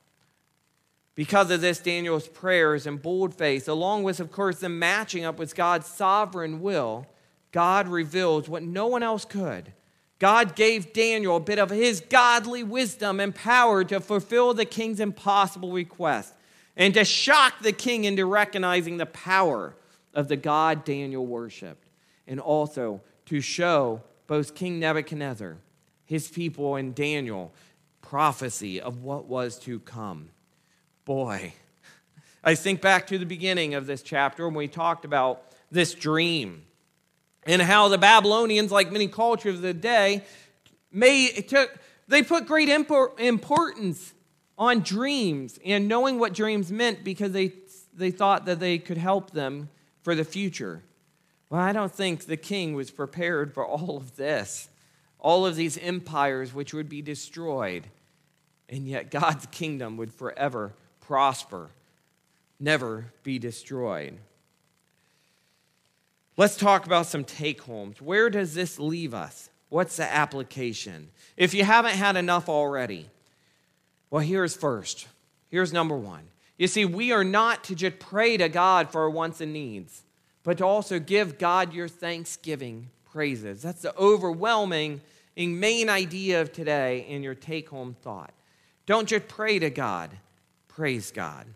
Because 1.15 1.51
of 1.51 1.61
this, 1.61 1.81
Daniel's 1.81 2.29
prayers 2.29 2.87
and 2.87 3.03
bold 3.03 3.35
faith, 3.35 3.69
along 3.69 4.05
with, 4.05 4.21
of 4.21 4.31
course, 4.31 4.61
the 4.61 4.69
matching 4.69 5.25
up 5.25 5.39
with 5.39 5.57
God's 5.57 5.87
sovereign 5.87 6.61
will, 6.61 7.07
God 7.51 7.89
reveals 7.89 8.49
what 8.49 8.63
no 8.63 8.87
one 8.87 9.03
else 9.03 9.25
could 9.25 9.73
God 10.19 10.57
gave 10.57 10.93
Daniel 10.93 11.37
a 11.37 11.41
bit 11.41 11.59
of 11.59 11.71
his 11.71 12.01
godly 12.01 12.65
wisdom 12.65 13.21
and 13.21 13.35
power 13.35 13.85
to 13.85 14.01
fulfill 14.01 14.53
the 14.53 14.65
king's 14.65 15.01
impossible 15.01 15.73
request 15.73 16.35
and 16.77 16.93
to 16.95 17.05
shock 17.05 17.61
the 17.61 17.73
king 17.73 18.05
into 18.05 18.27
recognizing 18.27 18.97
the 18.97 19.07
power 19.07 19.77
of 20.19 20.27
the 20.27 20.37
God 20.37 20.85
Daniel 20.85 21.25
worshiped, 21.25 21.87
and 22.27 22.41
also 22.41 23.01
to 23.27 23.41
show 23.41 24.03
both 24.27 24.57
King 24.57 24.81
Nebuchadnezzar, 24.81 25.59
his 26.05 26.27
people, 26.27 26.75
and 26.75 26.93
Daniel 26.93 27.53
prophecy 28.03 28.81
of 28.81 29.05
what 29.05 29.27
was 29.27 29.61
to 29.61 29.79
come. 29.79 30.31
Boy, 31.05 31.55
I 32.43 32.57
think 32.57 32.81
back 32.81 33.07
to 33.07 33.19
the 33.19 33.27
beginning 33.27 33.75
of 33.75 33.87
this 33.87 34.03
chapter 34.03 34.45
when 34.49 34.57
we 34.57 34.67
talked 34.67 35.05
about 35.05 35.53
this 35.71 35.95
dream 35.95 36.65
and 37.45 37.63
how 37.63 37.87
the 37.87 37.97
Babylonians, 37.97 38.73
like 38.73 38.91
many 38.91 39.07
cultures 39.07 39.55
of 39.55 39.63
the 39.63 39.73
day, 39.73 40.25
made, 40.91 41.47
took, 41.47 41.79
they 42.09 42.25
put 42.25 42.45
great 42.45 42.69
importance 42.69 44.15
on 44.59 44.81
dreams 44.81 45.61
and 45.65 45.87
knowing 45.87 46.19
what 46.19 46.35
dreams 46.35 46.73
meant 46.73 47.05
because 47.05 47.31
they, 47.31 47.53
they 47.95 48.11
thought 48.11 48.47
that 48.47 48.59
they 48.59 48.81
could 48.81 48.99
help 48.99 49.31
them 49.31 49.69
for 50.03 50.15
the 50.15 50.25
future. 50.25 50.83
Well, 51.51 51.61
I 51.61 51.73
don't 51.73 51.93
think 51.93 52.27
the 52.27 52.37
king 52.37 52.75
was 52.75 52.91
prepared 52.91 53.55
for 53.55 53.65
all 53.65 53.97
of 53.97 54.17
this, 54.17 54.69
all 55.19 55.47
of 55.47 55.57
these 55.57 55.79
empires 55.79 56.53
which 56.53 56.75
would 56.75 56.89
be 56.89 57.03
destroyed, 57.03 57.85
and 58.69 58.87
yet 58.87 59.11
God's 59.11 59.47
kingdom 59.47 59.97
would 59.97 60.13
forever 60.13 60.73
prosper, 61.01 61.71
never 62.61 63.07
be 63.23 63.39
destroyed. 63.39 64.19
Let's 66.37 66.57
talk 66.57 66.87
about 66.87 67.07
some 67.07 67.25
take 67.25 67.63
homes. 67.63 68.01
Where 68.01 68.31
does 68.31 68.55
this 68.55 68.79
leave 68.79 69.15
us? 69.15 69.51
What's 69.71 69.97
the 69.97 70.05
application? 70.05 71.09
If 71.37 71.53
you 71.53 71.65
haven't 71.65 71.97
had 71.97 72.17
enough 72.17 72.49
already, 72.49 73.09
well, 74.11 74.23
here's 74.23 74.57
first. 74.57 75.09
Here's 75.49 75.73
number 75.73 75.97
one. 75.97 76.23
You 76.59 76.67
see, 76.67 76.85
we 76.85 77.13
are 77.13 77.25
not 77.25 77.65
to 77.65 77.75
just 77.75 78.01
pray 78.01 78.37
to 78.37 78.49
God 78.49 78.91
for 78.91 79.03
our 79.03 79.11
wants 79.11 79.41
and 79.41 79.53
needs, 79.53 80.03
but 80.43 80.59
to 80.59 80.67
also 80.67 80.99
give 80.99 81.39
God 81.39 81.73
your 81.73 81.89
thanksgiving 81.89 82.91
praises. 83.11 83.63
That's 83.63 83.83
the 83.83 83.97
overwhelming 83.97 85.01
main 85.37 85.89
idea 85.89 86.43
of 86.43 86.53
today 86.53 87.07
in 87.09 87.23
your 87.23 87.37
take 87.37 87.69
home 87.69 87.97
thought. 88.03 88.33
Don't 88.87 89.09
just 89.09 89.29
pray 89.29 89.61
to 89.61 89.71
God, 89.71 90.11
praise 90.67 91.13
God. 91.13 91.47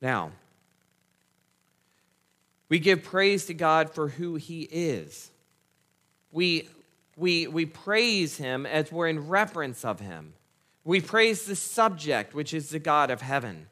Now, 0.00 0.32
we 2.70 2.78
give 2.78 3.02
praise 3.02 3.44
to 3.46 3.54
God 3.54 3.90
for 3.90 4.08
who 4.08 4.36
He 4.36 4.62
is. 4.62 5.30
We, 6.30 6.70
we, 7.16 7.46
we 7.46 7.66
praise 7.66 8.38
Him 8.38 8.64
as 8.64 8.90
we're 8.90 9.08
in 9.08 9.28
reverence 9.28 9.84
of 9.84 10.00
Him. 10.00 10.32
We 10.82 11.02
praise 11.02 11.44
the 11.44 11.54
subject, 11.54 12.34
which 12.34 12.54
is 12.54 12.70
the 12.70 12.78
God 12.78 13.10
of 13.10 13.20
heaven. 13.20 13.66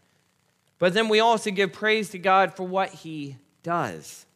But 0.81 0.95
then 0.95 1.09
we 1.09 1.21
also 1.21 1.51
give 1.51 1.75
praise 1.75 2.09
to 2.11 2.19
God 2.19 2.57
for 2.57 2.65
what 2.65 2.89
He 2.89 3.37
does, 3.63 4.27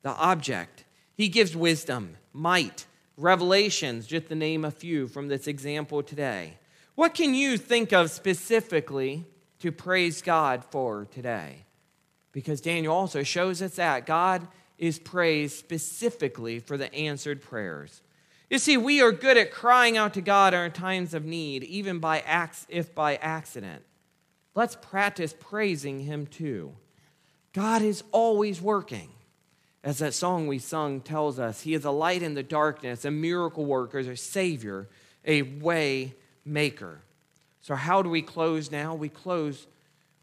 the 0.00 0.10
object. 0.10 0.84
He 1.14 1.28
gives 1.28 1.54
wisdom, 1.54 2.16
might, 2.32 2.86
revelations, 3.16 4.06
just 4.06 4.28
to 4.28 4.34
name 4.34 4.64
a 4.64 4.70
few 4.70 5.06
from 5.06 5.28
this 5.28 5.46
example 5.46 6.02
today. 6.02 6.54
What 6.94 7.14
can 7.14 7.34
you 7.34 7.58
think 7.58 7.92
of 7.92 8.10
specifically 8.10 9.26
to 9.60 9.70
praise 9.70 10.22
God 10.22 10.64
for 10.64 11.06
today? 11.10 11.66
Because 12.32 12.62
Daniel 12.62 12.96
also 12.96 13.22
shows 13.22 13.60
us 13.60 13.74
that 13.74 14.06
God 14.06 14.48
is 14.78 14.98
praised 14.98 15.58
specifically 15.58 16.58
for 16.58 16.78
the 16.78 16.92
answered 16.94 17.42
prayers. 17.42 18.00
You 18.48 18.58
see, 18.58 18.78
we 18.78 19.02
are 19.02 19.12
good 19.12 19.36
at 19.36 19.52
crying 19.52 19.98
out 19.98 20.14
to 20.14 20.22
God 20.22 20.54
in 20.54 20.60
our 20.60 20.70
times 20.70 21.12
of 21.12 21.26
need, 21.26 21.64
even 21.64 21.98
by 21.98 22.20
acts, 22.20 22.66
if 22.70 22.94
by 22.94 23.16
accident. 23.16 23.84
Let's 24.54 24.76
practice 24.76 25.34
praising 25.38 26.00
Him 26.00 26.26
too. 26.26 26.72
God 27.52 27.82
is 27.82 28.04
always 28.12 28.60
working. 28.60 29.08
As 29.84 29.98
that 29.98 30.14
song 30.14 30.46
we 30.46 30.58
sung 30.58 31.00
tells 31.00 31.38
us, 31.38 31.62
He 31.62 31.74
is 31.74 31.84
a 31.84 31.90
light 31.90 32.22
in 32.22 32.34
the 32.34 32.42
darkness, 32.42 33.04
a 33.04 33.10
miracle 33.10 33.64
worker, 33.64 33.98
a 33.98 34.16
Savior, 34.16 34.88
a 35.24 35.42
way 35.42 36.14
maker. 36.44 37.00
So, 37.62 37.74
how 37.74 38.02
do 38.02 38.08
we 38.08 38.22
close 38.22 38.70
now? 38.70 38.94
We 38.94 39.08
close 39.08 39.66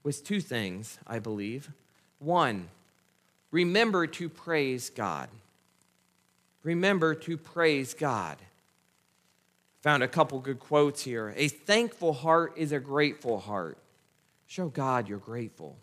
with 0.03 0.23
two 0.23 0.41
things, 0.41 0.97
I 1.07 1.19
believe. 1.19 1.71
One, 2.19 2.69
remember 3.51 4.07
to 4.07 4.29
praise 4.29 4.89
God 4.89 5.29
remember 6.69 7.15
to 7.15 7.35
praise 7.35 7.95
God. 7.95 8.37
Found 9.81 10.03
a 10.03 10.07
couple 10.07 10.39
good 10.39 10.59
quotes 10.59 11.01
here. 11.01 11.33
A 11.35 11.47
thankful 11.47 12.13
heart 12.13 12.53
is 12.57 12.71
a 12.71 12.79
grateful 12.79 13.39
heart. 13.39 13.78
Show 14.49 14.69
God 14.69 15.07
you're 15.07 15.19
grateful. 15.19 15.77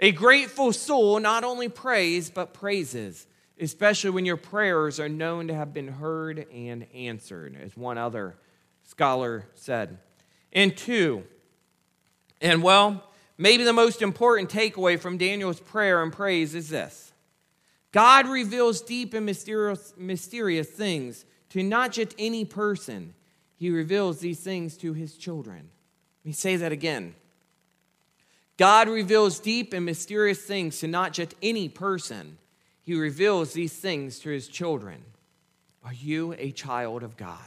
A 0.00 0.12
grateful 0.12 0.72
soul 0.72 1.20
not 1.20 1.44
only 1.44 1.68
prays, 1.68 2.30
but 2.30 2.54
praises, 2.54 3.26
especially 3.60 4.08
when 4.08 4.24
your 4.24 4.38
prayers 4.38 4.98
are 4.98 5.10
known 5.10 5.48
to 5.48 5.54
have 5.54 5.74
been 5.74 5.88
heard 5.88 6.46
and 6.50 6.86
answered, 6.94 7.54
as 7.62 7.76
one 7.76 7.98
other 7.98 8.38
scholar 8.82 9.46
said. 9.56 9.98
And 10.54 10.74
two, 10.74 11.24
and 12.40 12.62
well, 12.62 13.04
maybe 13.36 13.62
the 13.62 13.74
most 13.74 14.00
important 14.00 14.48
takeaway 14.48 14.98
from 14.98 15.18
Daniel's 15.18 15.60
prayer 15.60 16.02
and 16.02 16.10
praise 16.10 16.54
is 16.54 16.70
this 16.70 17.12
God 17.92 18.26
reveals 18.26 18.80
deep 18.80 19.12
and 19.12 19.26
mysterious, 19.26 19.92
mysterious 19.98 20.70
things 20.70 21.26
to 21.50 21.62
not 21.62 21.92
just 21.92 22.14
any 22.18 22.46
person, 22.46 23.12
He 23.54 23.68
reveals 23.68 24.20
these 24.20 24.40
things 24.40 24.78
to 24.78 24.94
His 24.94 25.18
children. 25.18 25.68
Let 26.24 26.28
me 26.28 26.32
say 26.32 26.56
that 26.56 26.72
again. 26.72 27.16
God 28.56 28.88
reveals 28.88 29.40
deep 29.40 29.72
and 29.72 29.84
mysterious 29.84 30.40
things 30.40 30.80
to 30.80 30.86
not 30.86 31.12
just 31.12 31.34
any 31.42 31.68
person, 31.68 32.38
He 32.82 32.94
reveals 32.94 33.52
these 33.52 33.72
things 33.72 34.18
to 34.20 34.30
His 34.30 34.48
children. 34.48 35.02
Are 35.84 35.94
you 35.94 36.34
a 36.38 36.52
child 36.52 37.02
of 37.02 37.16
God? 37.16 37.38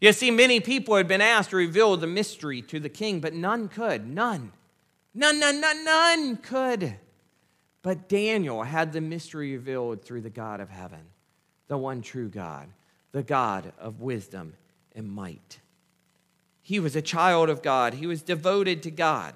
You 0.00 0.12
see, 0.12 0.30
many 0.30 0.60
people 0.60 0.96
had 0.96 1.06
been 1.06 1.20
asked 1.20 1.50
to 1.50 1.56
reveal 1.56 1.96
the 1.96 2.06
mystery 2.06 2.62
to 2.62 2.80
the 2.80 2.88
king, 2.88 3.20
but 3.20 3.34
none 3.34 3.68
could. 3.68 4.08
None. 4.08 4.52
None, 5.14 5.38
none, 5.38 5.60
none, 5.60 5.84
none 5.84 6.36
could. 6.38 6.96
But 7.82 8.08
Daniel 8.08 8.62
had 8.62 8.92
the 8.92 9.00
mystery 9.00 9.52
revealed 9.52 10.02
through 10.02 10.22
the 10.22 10.30
God 10.30 10.60
of 10.60 10.70
heaven, 10.70 11.00
the 11.68 11.78
one 11.78 12.02
true 12.02 12.28
God, 12.28 12.68
the 13.12 13.22
God 13.22 13.72
of 13.78 14.00
wisdom 14.00 14.54
and 14.94 15.10
might. 15.10 15.60
He 16.62 16.78
was 16.78 16.94
a 16.96 17.02
child 17.02 17.48
of 17.48 17.62
God, 17.62 17.94
he 17.94 18.06
was 18.06 18.22
devoted 18.22 18.82
to 18.84 18.90
God. 18.90 19.34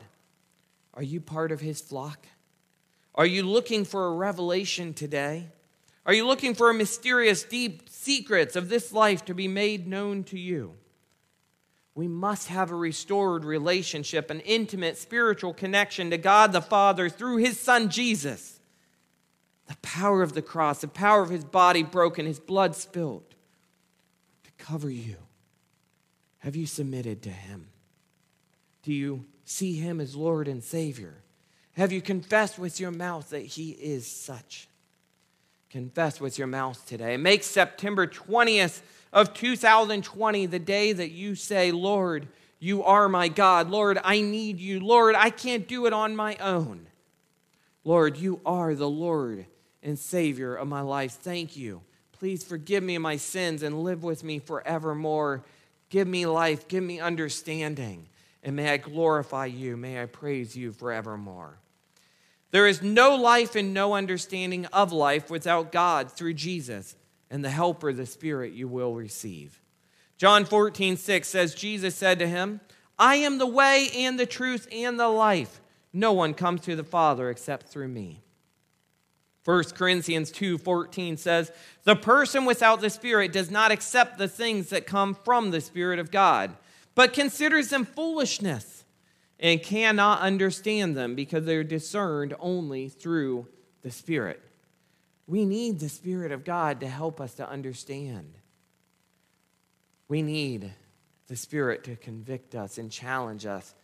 Are 0.95 1.03
you 1.03 1.21
part 1.21 1.53
of 1.53 1.61
his 1.61 1.81
flock? 1.81 2.27
Are 3.15 3.27
you 3.27 3.43
looking 3.43 3.85
for 3.85 4.07
a 4.07 4.15
revelation 4.15 4.95
today? 4.95 5.49
Are 6.07 6.15
you 6.15 6.27
looking 6.27 6.55
for 6.55 6.73
mysterious, 6.73 7.43
deep 7.43 7.89
secrets 7.89 8.57
of 8.57 8.69
this 8.69 8.93
life 8.93 9.25
to 9.27 9.35
be 9.35 9.49
made 9.49 9.87
known 9.87 10.25
to 10.25 10.39
you? 10.39 10.75
we 11.95 12.09
must 12.09 12.49
have 12.49 12.73
a 12.73 12.77
restored 12.77 13.45
relationship, 13.45 14.31
an 14.31 14.41
intimate 14.41 14.99
spiritual 14.99 15.55
connection 15.55 16.11
to 16.11 16.19
God 16.19 16.53
the 16.53 16.61
Father 16.61 17.09
through 17.09 17.37
his 17.37 17.59
Son 17.59 17.89
Jesus. 17.89 18.59
The 19.67 19.77
power 19.77 20.23
of 20.23 20.33
the 20.33 20.43
cross, 20.43 20.81
the 20.81 20.89
power 20.89 21.23
of 21.23 21.31
his 21.31 21.45
body 21.45 21.83
broken, 21.83 22.27
his 22.27 22.41
blood 22.41 22.75
spilled 22.75 23.35
to 24.43 24.51
cover 24.59 24.91
you. 24.91 25.17
Have 26.39 26.57
you 26.57 26.67
submitted 26.67 27.23
to 27.23 27.31
him? 27.31 27.69
Do 28.83 28.93
you 28.93 29.25
see 29.45 29.75
him 29.75 30.01
as 30.01 30.17
Lord 30.17 30.49
and 30.49 30.63
Savior? 30.63 31.15
Have 31.75 31.93
you 31.93 32.01
confessed 32.01 32.59
with 32.59 32.79
your 32.79 32.91
mouth 32.91 33.31
that 33.31 33.45
he 33.45 33.71
is 33.71 34.07
such? 34.07 34.69
Confess 35.71 36.21
with 36.21 36.39
your 36.39 36.47
mouth 36.47 36.87
today. 36.87 37.17
Make 37.17 37.43
September 37.43 38.07
20th 38.07 38.81
of 39.13 39.35
2020, 39.35 40.47
the 40.47 40.59
day 40.59 40.93
that 40.93 41.11
you 41.11 41.35
say, 41.35 41.73
Lord, 41.73 42.29
you 42.61 42.85
are 42.85 43.09
my 43.09 43.29
God. 43.29 43.71
Lord, 43.71 43.99
I 44.05 44.21
need 44.21 44.61
you. 44.61 44.81
Lord, 44.81 45.15
I 45.15 45.31
can't 45.31 45.67
do 45.67 45.87
it 45.87 45.93
on 45.93 46.15
my 46.15 46.37
own. 46.37 46.87
Lord, 47.85 48.17
you 48.17 48.41
are 48.47 48.75
the 48.75 48.89
Lord 48.89 49.47
and 49.83 49.99
Savior 49.99 50.55
of 50.55 50.67
my 50.67 50.81
life. 50.81 51.13
Thank 51.13 51.57
you. 51.57 51.83
Please 52.13 52.43
forgive 52.43 52.83
me 52.83 52.97
my 52.99 53.17
sins 53.17 53.63
and 53.63 53.83
live 53.83 54.03
with 54.03 54.25
me 54.25 54.39
forevermore. 54.39 55.45
Give 55.91 56.09
me 56.09 56.27
life, 56.27 56.67
give 56.67 56.83
me 56.83 57.01
understanding, 57.01 58.09
and 58.45 58.55
may 58.55 58.71
I 58.71 58.77
glorify 58.77 59.47
you. 59.47 59.77
May 59.77 60.01
I 60.01 60.07
praise 60.07 60.55
you 60.57 60.73
forevermore. 60.73 61.59
There 62.51 62.67
is 62.69 62.83
no 62.83 63.17
life 63.17 63.57
and 63.57 63.75
no 63.75 63.95
understanding 63.95 64.67
of 64.67 64.93
life 64.93 65.31
without 65.31 65.73
God 65.73 66.13
through 66.13 66.35
Jesus 66.35 66.95
and 67.31 67.45
the 67.45 67.51
helper, 67.51 67.93
the 67.93 68.07
Spirit, 68.07 68.53
you 68.53 68.69
will 68.69 68.95
receive. 68.95 69.61
John 70.19 70.45
14, 70.45 70.97
6 70.97 71.27
says, 71.27 71.55
Jesus 71.55 71.97
said 71.97 72.21
to 72.21 72.29
him, 72.29 72.61
I 72.99 73.17
am 73.17 73.39
the 73.39 73.47
way 73.47 73.89
and 73.97 74.21
the 74.21 74.27
truth 74.27 74.69
and 74.71 75.01
the 75.01 75.09
life. 75.09 75.61
No 75.93 76.13
one 76.13 76.35
comes 76.35 76.61
to 76.63 76.77
the 76.77 76.85
Father 76.85 77.31
except 77.31 77.67
through 77.67 77.89
me. 77.89 78.23
1 79.45 79.65
Corinthians 79.75 80.31
2 80.31 80.59
14 80.59 81.17
says, 81.17 81.53
The 81.83 81.97
person 81.97 82.45
without 82.45 82.81
the 82.81 82.89
Spirit 82.91 83.33
does 83.33 83.51
not 83.51 83.73
accept 83.73 84.17
the 84.17 84.29
things 84.29 84.71
that 84.71 84.87
come 84.87 85.15
from 85.15 85.51
the 85.51 85.61
Spirit 85.61 85.99
of 85.99 86.11
God, 86.11 86.57
but 86.95 87.13
considers 87.13 87.69
them 87.69 87.85
foolishness 87.85 88.85
and 89.41 89.63
cannot 89.63 90.21
understand 90.21 90.97
them 90.97 91.15
because 91.15 91.45
they're 91.45 91.65
discerned 91.65 92.35
only 92.39 92.89
through 92.89 93.49
the 93.83 93.91
Spirit. 93.91 94.41
We 95.27 95.45
need 95.45 95.81
the 95.81 95.89
Spirit 95.89 96.33
of 96.33 96.45
God 96.45 96.81
to 96.81 96.89
help 96.89 97.21
us 97.21 97.35
to 97.35 97.49
understand. 97.49 98.35
We 100.09 100.23
need 100.23 100.73
the 101.27 101.37
Spirit 101.37 101.85
to 101.85 101.97
convict 101.97 102.55
us 102.55 102.79
and 102.79 102.91
challenge 102.91 103.47
us 103.47 103.75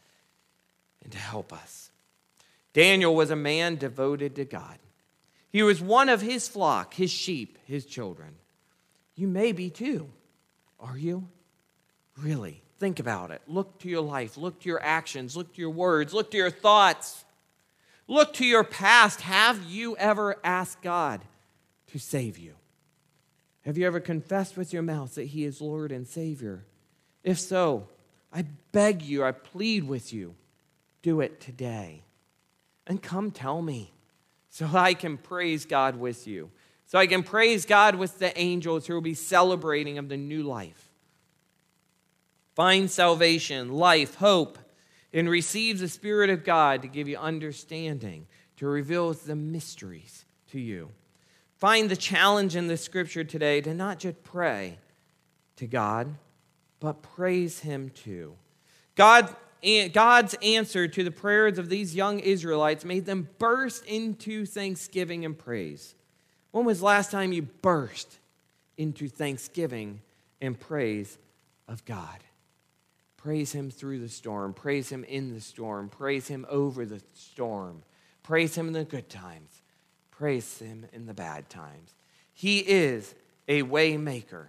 and 1.03 1.13
to 1.13 1.19
help 1.19 1.53
us. 1.53 1.91
Daniel 2.73 3.15
was 3.15 3.31
a 3.31 3.37
man 3.37 3.77
devoted 3.77 4.37
to 4.37 4.45
God. 4.45 4.79
He 5.51 5.63
was 5.63 5.81
one 5.81 6.09
of 6.09 6.21
his 6.21 6.47
flock, 6.47 6.95
his 6.95 7.11
sheep, 7.11 7.59
his 7.65 7.85
children. 7.85 8.37
You 9.17 9.27
may 9.27 9.53
be 9.53 9.69
too. 9.69 10.09
Are 10.79 10.97
you? 10.97 11.29
Really? 12.17 12.63
Think 12.81 12.99
about 12.99 13.31
it. 13.31 13.43
Look 13.47 13.79
to 13.81 13.89
your 13.89 14.01
life, 14.01 14.37
look 14.37 14.61
to 14.61 14.69
your 14.69 14.83
actions, 14.83 15.37
look 15.37 15.55
to 15.55 15.61
your 15.61 15.71
words, 15.71 16.13
look 16.13 16.33
to 16.33 16.37
your 16.37 16.51
thoughts. 16.51 17.25
Look 18.11 18.33
to 18.35 18.45
your 18.45 18.65
past. 18.65 19.21
Have 19.21 19.63
you 19.69 19.97
ever 19.97 20.37
asked 20.43 20.83
God 20.83 21.21
to 21.93 21.99
save 22.01 22.39
you? 22.39 22.55
Have 23.65 23.79
you 23.79 23.87
ever 23.87 24.01
confessed 24.01 24.57
with 24.57 24.73
your 24.73 24.83
mouth 24.83 25.15
that 25.15 25.27
He 25.27 25.45
is 25.45 25.61
Lord 25.61 25.93
and 25.93 26.09
Savior? 26.09 26.65
If 27.23 27.39
so, 27.39 27.87
I 28.33 28.47
beg 28.73 29.03
you, 29.03 29.23
I 29.23 29.31
plead 29.31 29.87
with 29.87 30.13
you, 30.13 30.35
do 31.03 31.21
it 31.21 31.41
today. 31.41 32.03
And 32.85 33.01
come 33.01 33.31
tell 33.31 33.63
me 33.63 33.93
so 34.49 34.69
I 34.75 34.95
can 34.95 35.17
praise 35.17 35.65
God 35.65 35.95
with 35.95 36.27
you, 36.27 36.51
so 36.87 36.99
I 36.99 37.07
can 37.07 37.23
praise 37.23 37.65
God 37.65 37.95
with 37.95 38.19
the 38.19 38.37
angels 38.37 38.89
who 38.89 38.95
will 38.95 39.01
be 39.03 39.15
celebrating 39.15 39.99
of 39.99 40.09
the 40.09 40.17
new 40.17 40.43
life. 40.43 40.90
Find 42.61 42.91
salvation, 42.91 43.73
life, 43.73 44.17
hope, 44.17 44.59
and 45.15 45.31
receive 45.31 45.79
the 45.79 45.89
Spirit 45.89 46.29
of 46.29 46.45
God 46.45 46.83
to 46.83 46.89
give 46.89 47.09
you 47.09 47.17
understanding, 47.17 48.27
to 48.59 48.67
reveal 48.67 49.15
the 49.15 49.35
mysteries 49.35 50.27
to 50.51 50.61
you. 50.61 50.91
find 51.57 51.89
the 51.89 51.97
challenge 51.97 52.57
in 52.57 52.67
the 52.67 52.77
scripture 52.77 53.25
today 53.25 53.63
to 53.63 53.73
not 53.73 53.99
just 53.99 54.23
pray 54.25 54.79
to 55.57 55.67
God, 55.67 56.15
but 56.81 57.01
praise 57.01 57.61
Him 57.61 57.89
too. 57.89 58.37
God, 58.95 59.35
God's 59.95 60.35
answer 60.43 60.87
to 60.87 61.03
the 61.03 61.11
prayers 61.11 61.59
of 61.59 61.71
these 61.71 61.97
young 61.97 62.19
Israelites 62.21 62.85
made 62.85 63.07
them 63.07 63.31
burst 63.39 63.87
into 63.87 64.45
thanksgiving 64.45 65.25
and 65.25 65.39
praise. 65.39 65.95
When 66.51 66.67
was 66.67 66.83
last 66.83 67.11
time 67.11 67.33
you 67.33 67.41
burst 67.41 68.19
into 68.77 69.09
thanksgiving 69.09 70.03
and 70.43 70.61
praise 70.61 71.17
of 71.67 71.87
God? 71.87 72.19
Praise 73.23 73.53
Him 73.53 73.71
through 73.71 74.01
the 74.01 74.09
storm. 74.09 74.55
Praise 74.55 74.89
Him 74.89 75.05
in 75.05 75.35
the 75.35 75.41
storm. 75.41 75.89
Praise 75.89 76.29
Him 76.29 76.47
over 76.49 76.87
the 76.87 77.03
storm. 77.15 77.83
Praise 78.23 78.55
Him 78.55 78.67
in 78.67 78.73
the 78.73 78.85
good 78.85 79.09
times. 79.11 79.63
Praise 80.11 80.59
Him 80.59 80.87
in 80.93 81.07
the 81.07 81.15
bad 81.15 81.51
times. 81.51 81.95
He 82.33 82.61
is 82.61 83.15
a 83.47 83.63
way 83.63 83.97
maker. 83.97 84.49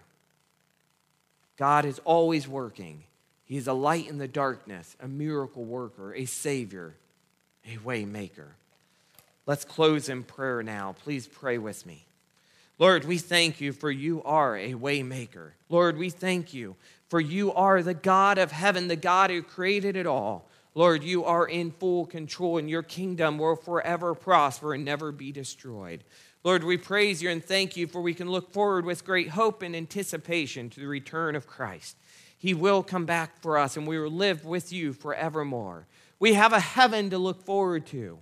God 1.57 1.85
is 1.85 1.99
always 2.05 2.47
working. 2.47 3.03
He 3.43 3.57
is 3.57 3.67
a 3.67 3.73
light 3.73 4.07
in 4.07 4.17
the 4.17 4.27
darkness, 4.27 4.95
a 5.01 5.07
miracle 5.07 5.65
worker, 5.65 6.13
a 6.15 6.25
savior, 6.25 6.95
a 7.67 7.77
way 7.79 8.05
maker. 8.05 8.55
Let's 9.45 9.65
close 9.65 10.07
in 10.07 10.23
prayer 10.23 10.63
now. 10.63 10.95
Please 11.03 11.27
pray 11.27 11.57
with 11.57 11.85
me. 11.85 12.05
Lord, 12.79 13.05
we 13.05 13.17
thank 13.17 13.61
you 13.61 13.73
for 13.73 13.91
you 13.91 14.23
are 14.23 14.57
a 14.57 14.73
waymaker. 14.73 15.51
Lord, 15.69 15.97
we 15.97 16.09
thank 16.09 16.53
you 16.53 16.75
for 17.09 17.19
you 17.19 17.53
are 17.53 17.83
the 17.83 17.93
God 17.93 18.37
of 18.37 18.51
heaven, 18.51 18.87
the 18.87 18.95
God 18.95 19.29
who 19.29 19.43
created 19.43 19.95
it 19.95 20.07
all. 20.07 20.47
Lord, 20.73 21.03
you 21.03 21.25
are 21.25 21.45
in 21.45 21.71
full 21.71 22.05
control, 22.05 22.57
and 22.57 22.69
your 22.69 22.83
kingdom 22.83 23.37
will 23.37 23.57
forever 23.57 24.15
prosper 24.15 24.73
and 24.73 24.85
never 24.85 25.11
be 25.11 25.31
destroyed. 25.33 26.03
Lord, 26.43 26.63
we 26.63 26.77
praise 26.77 27.21
you 27.21 27.29
and 27.29 27.43
thank 27.43 27.77
you 27.77 27.85
for 27.85 28.01
we 28.01 28.13
can 28.13 28.31
look 28.31 28.51
forward 28.51 28.85
with 28.85 29.05
great 29.05 29.29
hope 29.29 29.61
and 29.61 29.75
anticipation 29.75 30.69
to 30.71 30.79
the 30.79 30.87
return 30.87 31.35
of 31.35 31.45
Christ. 31.45 31.97
He 32.37 32.53
will 32.55 32.81
come 32.81 33.05
back 33.05 33.39
for 33.41 33.57
us, 33.59 33.77
and 33.77 33.85
we 33.85 33.99
will 33.99 34.09
live 34.09 34.45
with 34.45 34.73
you 34.73 34.93
forevermore. 34.93 35.85
We 36.17 36.33
have 36.33 36.53
a 36.53 36.59
heaven 36.59 37.09
to 37.11 37.17
look 37.17 37.43
forward 37.43 37.85
to, 37.87 38.19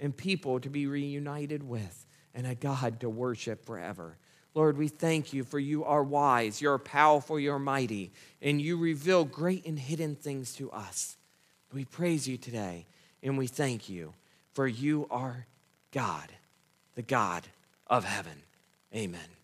and 0.00 0.16
people 0.16 0.58
to 0.60 0.70
be 0.70 0.86
reunited 0.86 1.62
with, 1.62 2.03
and 2.34 2.46
a 2.46 2.54
God 2.54 3.00
to 3.00 3.08
worship 3.08 3.64
forever. 3.64 4.16
Lord, 4.54 4.78
we 4.78 4.88
thank 4.88 5.32
you 5.32 5.42
for 5.42 5.58
you 5.58 5.84
are 5.84 6.02
wise, 6.02 6.60
you're 6.60 6.78
powerful, 6.78 7.38
you're 7.40 7.58
mighty, 7.58 8.12
and 8.40 8.60
you 8.60 8.76
reveal 8.76 9.24
great 9.24 9.66
and 9.66 9.78
hidden 9.78 10.14
things 10.14 10.54
to 10.54 10.70
us. 10.70 11.16
We 11.72 11.84
praise 11.84 12.28
you 12.28 12.36
today 12.36 12.86
and 13.22 13.36
we 13.36 13.48
thank 13.48 13.88
you 13.88 14.14
for 14.52 14.68
you 14.68 15.08
are 15.10 15.46
God, 15.90 16.30
the 16.94 17.02
God 17.02 17.48
of 17.88 18.04
heaven. 18.04 18.42
Amen. 18.94 19.43